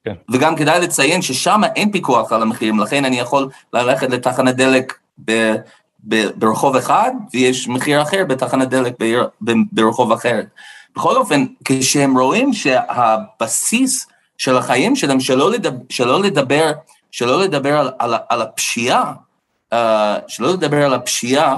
[0.05, 0.13] כן.
[0.31, 4.93] וגם כדאי לציין ששם אין פיקוח על המחירים, לכן אני יכול ללכת לתחנת דלק
[5.25, 5.53] ב,
[6.07, 10.41] ב, ברחוב אחד, ויש מחיר אחר בתחנת דלק ב, ברחוב אחר.
[10.95, 16.71] בכל אופן, כשהם רואים שהבסיס של החיים שלהם, שלא לדבר, שלא לדבר,
[17.11, 19.13] שלא לדבר על, על, על הפשיעה,
[19.73, 19.77] uh,
[20.27, 21.57] שלא לדבר על הפשיעה,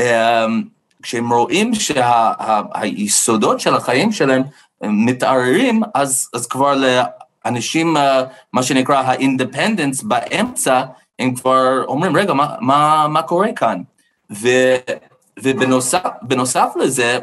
[0.00, 0.04] um,
[1.02, 4.42] כשהם רואים שהיסודות שה, של החיים שלהם
[4.82, 6.74] מתערערים, אז, אז כבר
[7.44, 8.00] לאנשים, uh,
[8.52, 10.82] מה שנקרא האינדפנדנס באמצע,
[11.18, 13.82] הם כבר אומרים, רגע, מה, מה, מה קורה כאן?
[14.32, 14.48] ו,
[15.42, 17.18] ובנוסף לזה,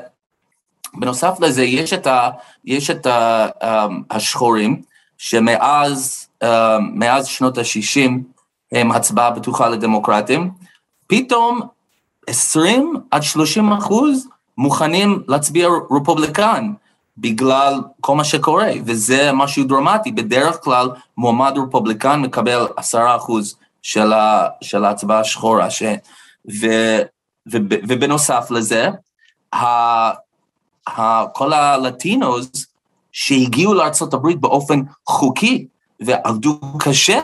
[0.99, 2.29] בנוסף לזה יש את, ה,
[2.65, 4.81] יש את ה, um, השחורים,
[5.17, 6.47] שמאז um,
[6.93, 8.11] מאז שנות ה-60
[8.71, 10.51] הם הצבעה בטוחה לדמוקרטים,
[11.07, 11.61] פתאום
[12.27, 14.27] 20 עד 30 אחוז
[14.57, 16.71] מוכנים להצביע רפובליקן
[17.17, 20.11] בגלל כל מה שקורה, וזה משהו דרמטי.
[20.11, 25.83] בדרך כלל מועמד רפובליקן מקבל 10 אחוז של, ה, של ההצבעה השחורה, ש,
[26.61, 26.65] ו,
[27.51, 28.89] ו, ובנוסף לזה,
[31.33, 32.65] כל הלטינוס
[33.11, 35.67] שהגיעו לארה"ב באופן חוקי
[35.99, 37.19] ועבדו קשה,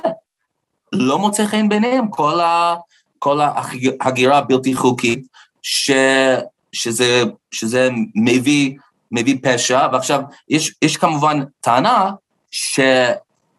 [0.94, 2.76] לא מוצא חן ביניהם כל, ה,
[3.20, 3.40] כל
[4.02, 5.28] ההגירה הבלתי חוקית,
[5.62, 5.92] ש,
[6.72, 8.78] שזה, שזה מביא,
[9.12, 12.12] מביא פשע, ועכשיו יש, יש כמובן טענה
[12.52, 12.80] ש,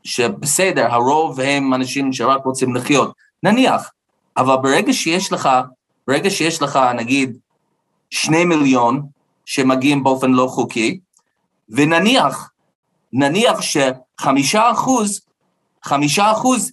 [0.04, 3.90] שבסדר, הרוב הם אנשים שרק רוצים לחיות, נניח,
[4.36, 5.48] אבל ברגע שיש לך,
[6.08, 7.36] ברגע שיש לך נגיד
[8.10, 9.06] שני מיליון
[9.46, 11.00] שמגיעים באופן לא חוקי,
[11.68, 12.50] ונניח,
[13.12, 15.20] נניח שחמישה אחוז,
[15.84, 16.72] חמישה אחוז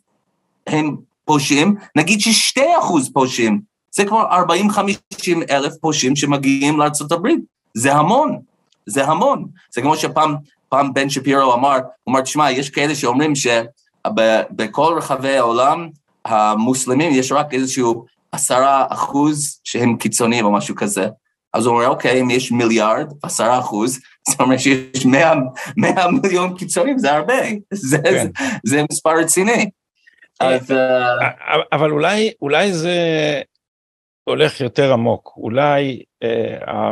[0.67, 0.95] הם
[1.26, 3.61] פושעים, נגיד ששתי אחוז פושעים,
[3.91, 7.28] זה כבר 40-50 אלף פושעים שמגיעים לארה"ב,
[7.74, 8.39] זה המון,
[8.86, 9.45] זה המון.
[9.74, 10.36] זה כמו שפעם
[10.70, 15.89] פעם בן שפירו אמר, הוא אמר, תשמע, יש כאלה שאומרים שבכל רחבי העולם,
[16.26, 21.07] המוסלמים, יש רק איזשהו עשרה אחוז שהם קיצוניים או משהו כזה.
[21.54, 25.34] אז הוא אומר, אוקיי, אם יש מיליארד, עשרה אחוז, זאת אומרת שיש מאה,
[25.78, 27.34] מאה מיליון קיצונים, זה הרבה,
[27.74, 28.12] זה, כן.
[28.12, 28.30] זה,
[28.66, 29.70] זה מספר רציני.
[30.39, 30.72] אז...
[30.72, 31.30] אה,
[31.72, 32.97] אבל אולי, אולי זה
[34.24, 36.91] הולך יותר עמוק, אולי אה,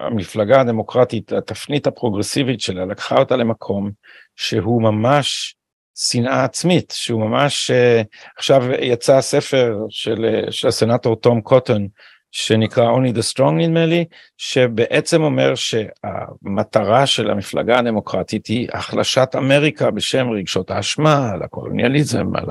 [0.00, 3.90] המפלגה הדמוקרטית, התפנית הפרוגרסיבית שלה, לקחה אותה למקום
[4.36, 5.56] שהוא ממש
[5.98, 8.02] שנאה עצמית, שהוא ממש, אה,
[8.36, 11.88] עכשיו יצא ספר של, של הסנטור תום קוטון,
[12.30, 14.04] שנקרא Only the Strong נדמה לי,
[14.38, 22.46] שבעצם אומר שהמטרה של המפלגה הדמוקרטית היא החלשת אמריקה בשם רגשות האשמה, על הקולוניאליזם, על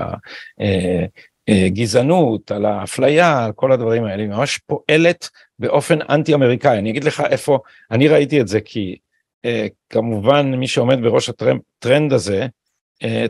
[1.47, 6.80] הגזענות, על האפליה, על כל הדברים האלה, היא ממש פועלת באופן אנטי אמריקאי.
[6.80, 7.59] אני אגיד לך איפה,
[7.91, 8.95] אני ראיתי את זה כי
[9.89, 12.47] כמובן מי שעומד בראש הטרנד הזה,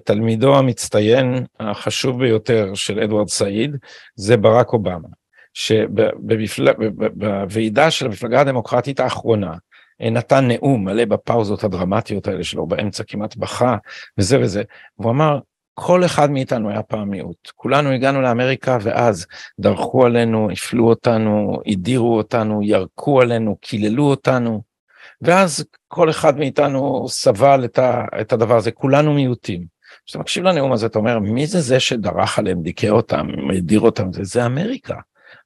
[0.03, 3.75] תלמידו המצטיין החשוב ביותר של אדוארד סעיד
[4.15, 5.07] זה ברק אובמה.
[5.55, 9.53] שבוועידה של המפלגה הדמוקרטית האחרונה
[9.99, 13.77] נתן נאום מלא בפאוזות הדרמטיות האלה שלו, באמצע כמעט בכה
[14.17, 14.63] וזה וזה,
[14.99, 15.39] והוא אמר,
[15.73, 19.25] כל אחד מאיתנו היה פעם מיעוט, כולנו הגענו לאמריקה ואז
[19.59, 24.61] דרכו עלינו, הפלו אותנו, הדירו אותנו, ירקו עלינו, קיללו אותנו,
[25.21, 27.79] ואז כל אחד מאיתנו סבל את,
[28.21, 29.65] את הדבר הזה, כולנו מיעוטים.
[30.05, 33.27] כשאתה מקשיב לנאום הזה, אתה אומר, מי זה זה שדרך עליהם, דיכא אותם,
[33.57, 34.95] הדיר אותם, זה, זה אמריקה.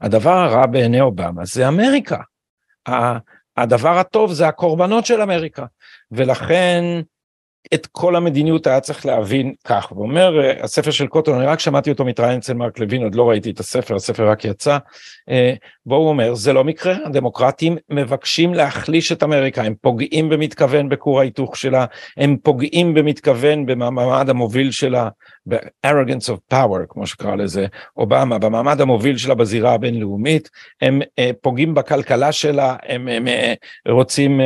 [0.01, 2.17] הדבר הרע בעיני אובמה זה אמריקה.
[3.57, 5.65] הדבר הטוב זה הקורבנות של אמריקה.
[6.11, 6.83] ולכן
[7.73, 9.91] את כל המדיניות היה צריך להבין כך.
[9.91, 13.29] ואומר אה, הספר של קוטון, אני רק שמעתי אותו מתראיין אצל מרק לוין, עוד לא
[13.29, 14.77] ראיתי את הספר, הספר רק יצא,
[15.29, 15.53] אה,
[15.85, 21.19] בו הוא אומר, זה לא מקרה, הדמוקרטים מבקשים להחליש את אמריקה, הם פוגעים במתכוון בכור
[21.19, 21.85] ההיתוך שלה,
[22.17, 25.09] הם פוגעים במתכוון במעמד המוביל שלה,
[25.49, 27.65] ב-arrogance of power, כמו שקרא לזה
[27.97, 30.49] אובמה, במעמד המוביל שלה בזירה הבינלאומית,
[30.81, 33.27] הם אה, פוגעים בכלכלה שלה, הם, הם
[33.87, 34.41] רוצים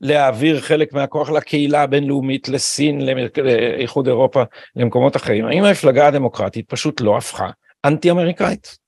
[0.00, 3.00] להעביר חלק מהכוח לקהילה הבינלאומית, לסין,
[3.36, 4.42] לאיחוד אירופה,
[4.76, 5.44] למקומות אחרים.
[5.44, 7.50] האם המפלגה הדמוקרטית פשוט לא הפכה
[7.84, 8.78] אנטי אמריקאית?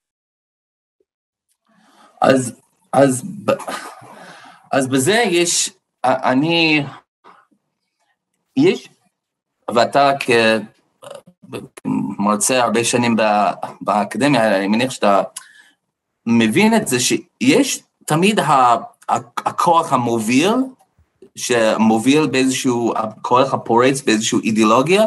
[2.20, 2.60] אז,
[2.92, 3.24] אז,
[4.72, 5.70] אז בזה יש,
[6.04, 6.82] אני,
[8.56, 8.88] יש,
[9.74, 10.12] ואתה
[12.16, 13.16] כמרצה הרבה שנים
[13.80, 15.22] באקדמיה, אני מניח שאתה
[16.26, 18.40] מבין את זה שיש תמיד
[19.38, 20.54] הכוח המוביל
[21.36, 25.04] שמוביל באיזשהו, הכוח הפורץ באיזושהי אידיאולוגיה,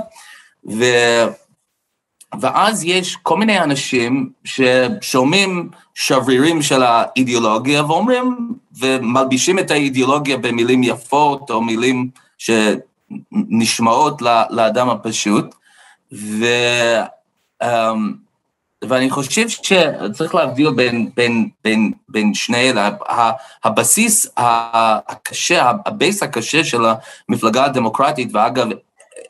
[0.70, 0.84] ו...
[2.39, 11.52] ואז יש כל מיני אנשים ששומעים שברירים של האידיאולוגיה ואומרים, ומלבישים את האידיאולוגיה במילים יפות
[11.52, 15.56] או מילים שנשמעות לאדם הפשוט,
[16.14, 16.45] ו...
[17.64, 17.68] Um,
[18.89, 22.89] ואני חושב שצריך להבדיל בין, בין, בין, בין שני אלה.
[23.64, 26.82] הבסיס הקשה, הבייס הקשה של
[27.30, 28.68] המפלגה הדמוקרטית, ואגב,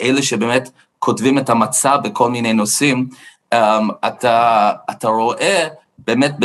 [0.02, 0.70] אלה שבאמת
[1.00, 3.08] כותבים את המצע בכל מיני נושאים,
[3.54, 3.58] um,
[4.08, 5.68] אתה, אתה רואה
[5.98, 6.36] באמת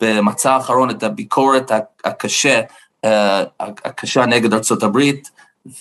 [0.00, 1.70] במצע האחרון את הביקורת
[2.04, 2.60] הקשה,
[3.06, 3.08] uh,
[3.60, 5.30] הקשה נגד הברית,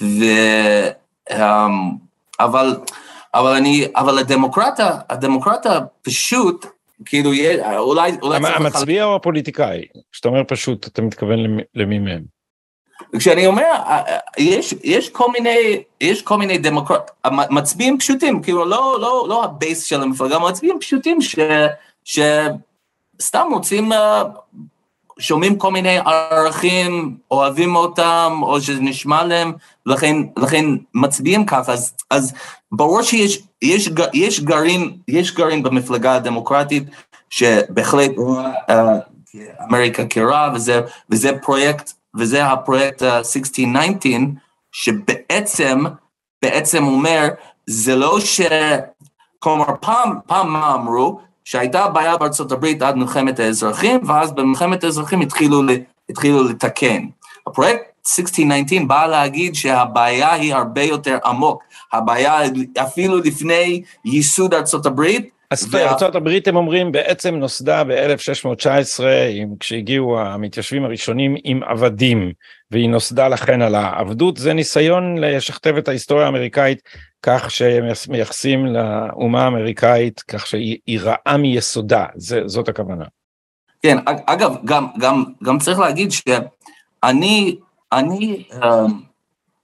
[0.01, 0.23] ו...
[1.29, 1.35] Um,
[2.39, 2.77] אבל
[3.33, 6.65] אבל אני, אבל הדמוקרטה, הדמוקרטה פשוט
[7.05, 7.31] כאילו,
[7.77, 8.11] אולי...
[8.21, 9.85] אולי המצביע או הפוליטיקאי?
[10.11, 11.39] כשאתה אומר פשוט, אתה מתכוון
[11.75, 12.23] למי מהם?
[13.17, 13.71] כשאני אומר,
[14.37, 17.11] יש, יש כל מיני, יש כל מיני דמוקרט,
[17.49, 21.35] מצביעים פשוטים, כאילו לא, לא, לא הבייס של המפלגה, מצביעים פשוטים ש,
[22.03, 23.91] שסתם רוצים,
[25.19, 29.53] שומעים כל מיני ערכים, אוהבים אותם, או שזה נשמע להם,
[29.85, 32.33] לכן, לכן מצביעים ככה, אז, אז
[32.71, 36.83] ברור שיש יש, יש גרעין, יש גרעין במפלגה הדמוקרטית,
[37.29, 38.51] שבהחלט רואה
[39.69, 44.11] אמריקה כרע, וזה, וזה פרויקט וזה הפרויקט 1619,
[44.71, 45.83] שבעצם,
[46.41, 47.27] בעצם אומר,
[47.65, 48.41] זה לא ש...
[49.39, 51.19] כלומר, פעם, פעם מה אמרו?
[51.49, 55.61] שהייתה בעיה בארצות הברית עד מלחמת האזרחים, ואז במלחמת האזרחים התחילו,
[56.09, 57.05] התחילו לתקן.
[57.47, 61.63] הפרויקט 1619 בא להגיד שהבעיה היא הרבה יותר עמוק.
[61.93, 62.41] הבעיה
[62.81, 69.03] אפילו לפני ייסוד ארצות הברית, אז בארצות הברית הם אומרים בעצם נוסדה ב-1619
[69.59, 72.31] כשהגיעו המתיישבים הראשונים עם עבדים
[72.71, 76.81] והיא נוסדה לכן על העבדות זה ניסיון לשכתב את ההיסטוריה האמריקאית
[77.23, 83.05] כך שמייחסים לאומה האמריקאית כך שהיא רעה מיסודה זה, זאת הכוונה.
[83.81, 87.55] כן אגב גם גם גם צריך להגיד שאני
[87.91, 89.01] אני אמ,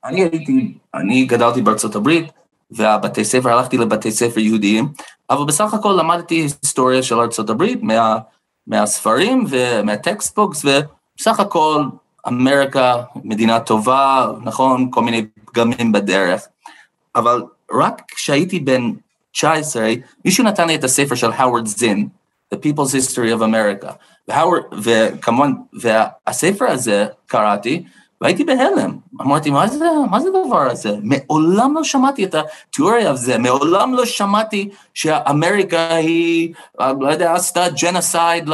[0.05, 2.25] אני הייתי אני גדלתי בארצות הברית
[2.71, 4.89] והבתי ספר, הלכתי לבתי ספר יהודיים,
[5.29, 8.17] אבל בסך הכל למדתי היסטוריה של ארצות הברית מה,
[8.67, 11.83] מהספרים ומה textbooks, ובסך הכל
[12.27, 16.47] אמריקה מדינה טובה, נכון, כל מיני פגמים בדרך,
[17.15, 18.91] אבל רק כשהייתי בן
[19.31, 19.93] 19,
[20.25, 22.07] מישהו נתן לי את הספר של הווארד זין,
[22.53, 23.91] The People's History of America,
[24.27, 25.51] והאוורד, וכמובן,
[25.81, 27.83] והספר הזה קראתי,
[28.25, 30.89] והייתי בהלם, אמרתי, מה זה, מה זה הדבר הזה?
[31.03, 38.49] מעולם לא שמעתי את התיאוריה הזה, מעולם לא שמעתי שאמריקה היא, לא יודע, עשתה ג'נוסייד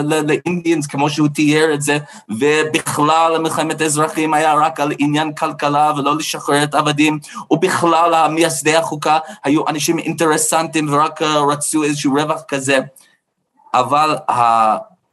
[0.00, 6.16] לאינדיאנס, כמו שהוא תיאר את זה, ובכלל המלחמת האזרחים היה רק על עניין כלכלה ולא
[6.16, 7.18] לשחרר את העבדים,
[7.50, 12.78] ובכלל המייסדי החוקה היו אנשים אינטרסנטים ורק רצו איזשהו רווח כזה.
[13.74, 14.16] אבל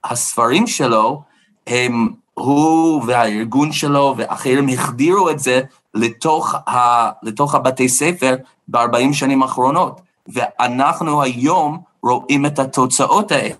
[0.03, 1.21] הספרים שלו
[1.67, 5.61] הם הוא והארגון שלו ואחרים החדירו את זה
[5.93, 8.35] לתוך, ה, לתוך הבתי ספר
[8.67, 13.55] ב-40 שנים האחרונות, ואנחנו היום רואים את התוצאות האלה.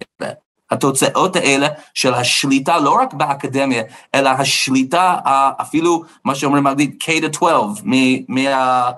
[0.71, 3.84] התוצאות האלה של השליטה לא רק באקדמיה,
[4.15, 5.15] אלא השליטה
[5.61, 7.43] אפילו מה שאומרים באנגלית K-12,
[8.28, 8.91] מה...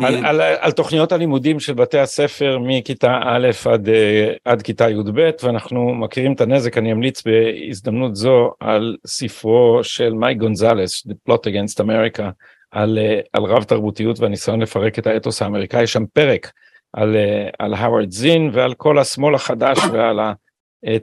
[0.00, 5.30] על, על, על תוכניות הלימודים של בתי הספר מכיתה א' עד, אה, עד כיתה י"ב
[5.42, 11.46] ואנחנו מכירים את הנזק אני אמליץ בהזדמנות זו על ספרו של מייק גונזלס The Plot
[11.46, 12.22] Against America
[12.70, 15.86] על, אה, על רב תרבותיות והניסיון לפרק את האתוס האמריקאי.
[15.86, 16.52] שם פרק
[16.92, 20.32] על, אה, על האוורד זין ועל כל השמאל החדש ועל ה...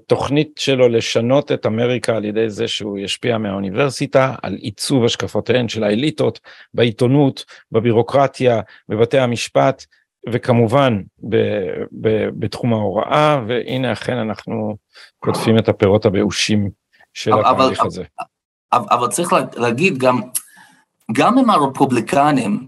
[0.07, 5.83] תוכנית שלו לשנות את אמריקה על ידי זה שהוא ישפיע מהאוניברסיטה על עיצוב השקפותיהן של
[5.83, 6.39] האליטות
[6.73, 9.85] בעיתונות, בבירוקרטיה, בבתי המשפט
[10.29, 11.35] וכמובן ב,
[12.01, 14.75] ב, בתחום ההוראה והנה אכן אנחנו
[15.19, 16.69] קוטפים את הפירות הבאושים
[17.13, 18.03] של התהליך הזה.
[18.73, 20.21] אבל, אבל צריך להגיד גם,
[21.11, 22.67] גם אם הרפובליקנים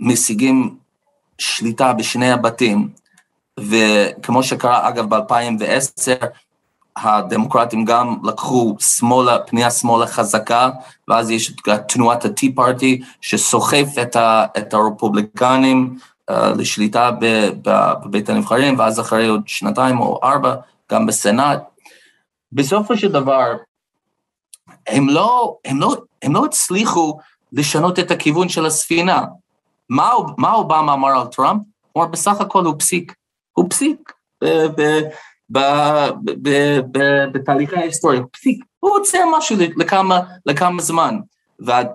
[0.00, 0.76] משיגים
[1.38, 2.88] שליטה בשני הבתים,
[3.60, 6.26] וכמו שקרה אגב ב-2010,
[6.96, 10.70] הדמוקרטים גם לקחו שמאלה, פנייה שמאלה חזקה,
[11.08, 15.96] ואז יש את תנועת ה-T party שסוחף את, ה, את הרפובליקנים
[16.30, 17.10] uh, לשליטה
[17.62, 20.54] בבית הנבחרים, ואז אחרי עוד שנתיים או ארבע,
[20.92, 21.62] גם בסנאט.
[22.52, 23.52] בסופו של דבר,
[24.86, 27.18] הם לא, הם לא, הם לא הצליחו
[27.52, 29.24] לשנות את הכיוון של הספינה.
[29.88, 31.62] מה, מה אובמה אמר על טראמפ?
[31.92, 33.14] הוא אמר, בסך הכל הוא פסיק.
[33.54, 34.12] הוא פסיק
[37.32, 41.18] בתהליכי ההיסטוריה, הוא פסיק, הוא עוצר משהו לכמה, לכמה זמן.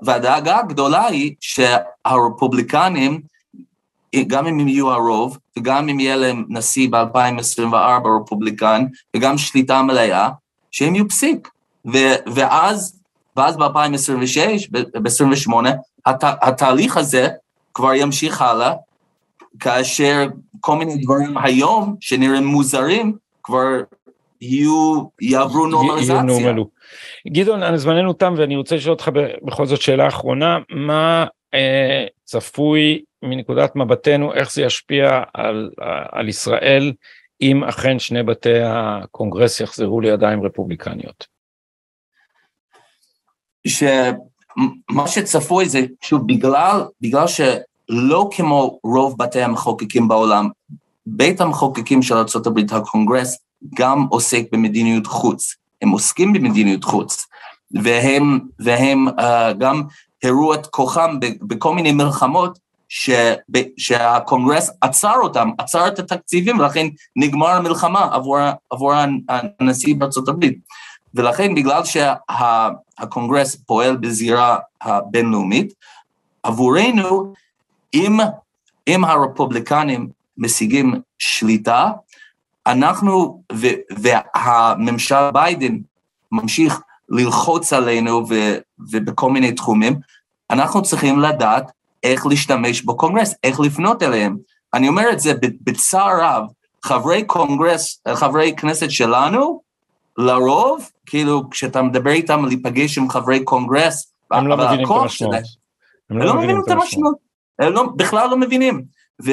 [0.01, 3.22] והדאגה הגדולה היא שהרפובליקנים,
[4.28, 8.86] גם אם הם יהיו הרוב, וגם אם יהיה להם נשיא ב-2024 רפובליקן,
[9.16, 10.30] וגם שליטה מלאה,
[10.72, 11.49] שהם יהיו פסיק.
[12.36, 12.99] ואז,
[13.36, 15.53] ואז ב-2026, ב-2028,
[16.05, 17.30] הת, התהליך הזה
[17.74, 18.74] כבר ימשיך הלאה,
[19.60, 20.28] כאשר
[20.60, 23.82] כל מיני דברים היום שנראים מוזרים כבר
[24.41, 26.22] יהיו, יעברו נורמליזציה.
[27.28, 29.12] גדעון, זמננו תם ואני רוצה לשאול אותך
[29.43, 35.72] בכל זאת שאלה אחרונה, מה אה, צפוי מנקודת מבטנו, איך זה ישפיע על,
[36.12, 36.93] על ישראל
[37.41, 41.28] אם אכן שני בתי הקונגרס יחזרו לידיים רפובליקניות?
[43.68, 47.41] שמה שצפוי זה, שוב, בגלל, בגלל ש...
[47.90, 50.50] לא כמו רוב בתי המחוקקים בעולם,
[51.06, 53.38] בית המחוקקים של ארה"ב, הקונגרס,
[53.76, 55.56] גם עוסק במדיניות חוץ.
[55.82, 57.26] הם עוסקים במדיניות חוץ,
[57.84, 59.22] והם, והם אה,
[59.58, 59.84] גם
[60.24, 62.60] הראו את כוחם בכל מיני מלחמות
[62.90, 63.10] ש,
[63.78, 68.38] שהקונגרס עצר אותם, עצר את התקציבים, ולכן נגמר המלחמה עבור,
[68.70, 68.94] עבור
[69.60, 69.96] הנשיא
[70.28, 70.58] הברית.
[71.14, 75.74] ולכן בגלל שהקונגרס שה, פועל בזירה הבינלאומית,
[76.44, 77.34] עבורנו,
[77.94, 78.18] אם,
[78.88, 81.92] אם הרפובליקנים משיגים שליטה,
[82.68, 83.68] אנחנו, ו,
[83.98, 85.78] והממשל ביידן
[86.32, 88.34] ממשיך ללחוץ עלינו ו,
[88.92, 90.00] ובכל מיני תחומים,
[90.50, 91.72] אנחנו צריכים לדעת
[92.04, 94.38] איך להשתמש בקונגרס, איך לפנות אליהם.
[94.74, 96.44] אני אומר את זה בצער רב,
[96.84, 99.62] חברי קונגרס, חברי כנסת שלנו,
[100.18, 105.36] לרוב, כאילו, כשאתה מדבר איתם להיפגש עם חברי קונגרס, הם לא מבינים את המשמעות.
[106.10, 107.29] הם לא מבינים את המשמעות.
[107.60, 108.84] הם לא, בכלל לא מבינים.
[109.26, 109.32] ו...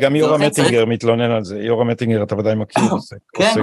[0.00, 2.82] גם יורם מטינגר מתלונן על זה, יורם מטינגר אתה ודאי מכיר.
[3.36, 3.54] כן,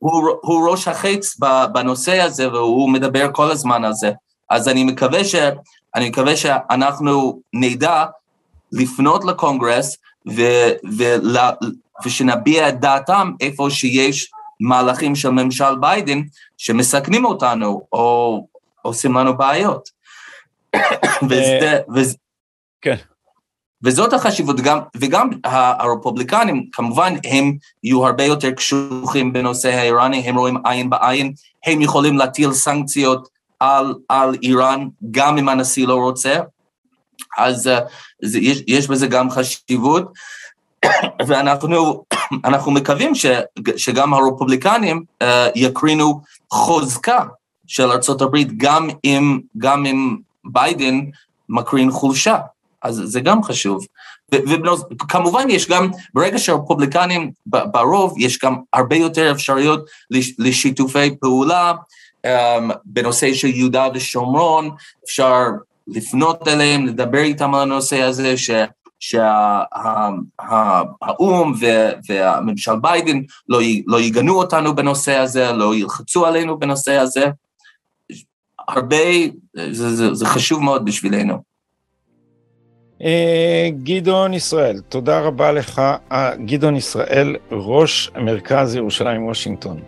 [0.00, 1.36] הוא ראש החץ
[1.72, 4.10] בנושא הזה והוא מדבר כל הזמן על זה.
[4.50, 5.34] אז אני מקווה, ש,
[5.94, 8.04] אני מקווה שאנחנו נדע
[8.72, 9.96] לפנות לקונגרס
[10.36, 10.42] ו,
[10.98, 11.36] ול,
[12.04, 14.30] ושנביע את דעתם איפה שיש
[14.60, 16.20] מהלכים של ממשל ביידן
[16.58, 18.46] שמסכנים אותנו או
[18.82, 19.88] עושים לנו בעיות.
[21.28, 22.16] וזה, וזה,
[22.82, 22.96] כן.
[23.82, 30.56] וזאת החשיבות, גם, וגם הרפובליקנים, כמובן, הם יהיו הרבה יותר קשוחים בנושא האיראני, הם רואים
[30.64, 31.32] עין בעין,
[31.66, 33.28] הם יכולים להטיל סנקציות
[33.60, 36.40] על, על איראן, גם אם הנשיא לא רוצה,
[37.38, 37.70] אז uh,
[38.22, 40.12] זה, יש, יש בזה גם חשיבות,
[41.26, 42.04] ואנחנו
[42.44, 43.26] אנחנו מקווים ש,
[43.76, 46.20] שגם הרפובליקנים uh, יקרינו
[46.50, 47.24] חוזקה
[47.66, 48.88] של ארה"ב, גם
[49.58, 51.00] גם אם ביידן
[51.48, 52.38] מקרין חולשה.
[52.82, 53.86] אז זה גם חשוב.
[55.00, 59.84] וכמובן יש גם, ברגע שהרפובליקנים ברוב, יש גם הרבה יותר אפשרויות
[60.38, 61.72] לשיתופי פעולה,
[62.26, 62.30] um,
[62.84, 64.70] בנושא של יהודה ושומרון,
[65.04, 65.42] אפשר
[65.88, 68.50] לפנות אליהם, לדבר איתם על הנושא הזה, ש...
[69.00, 69.72] שהאו"ם
[72.08, 77.24] והממשל ביידן לא, לא יגנו אותנו בנושא הזה, לא ילחצו עלינו בנושא הזה.
[78.68, 78.96] הרבה,
[79.70, 81.49] זה, זה, זה חשוב מאוד בשבילנו.
[83.04, 85.82] אה, גדעון ישראל, תודה רבה לך.
[86.12, 89.80] אה, גדעון ישראל, ראש מרכז ירושלים וושינגטון.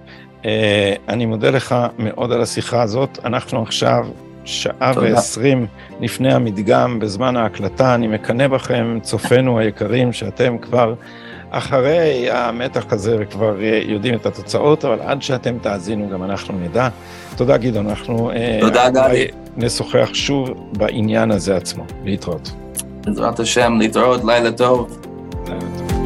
[0.45, 3.19] אה, אני מודה לך מאוד על השיחה הזאת.
[3.25, 4.07] אנחנו עכשיו
[4.45, 5.67] שעה ועשרים
[6.01, 7.95] לפני המדגם בזמן ההקלטה.
[7.95, 10.95] אני מקנא בכם, צופינו היקרים, שאתם כבר
[11.51, 13.57] אחרי המתח הזה וכבר
[13.87, 16.89] יודעים את התוצאות, אבל עד שאתם תאזינו גם אנחנו נדע.
[17.37, 18.89] תודה גדעון, אנחנו תודה.
[19.57, 21.85] נשוחח שוב בעניין הזה עצמו.
[22.05, 22.62] להתראות.
[23.05, 24.99] בעזרת השם, להתראות, לילה טוב.
[25.47, 26.02] לילה טוב.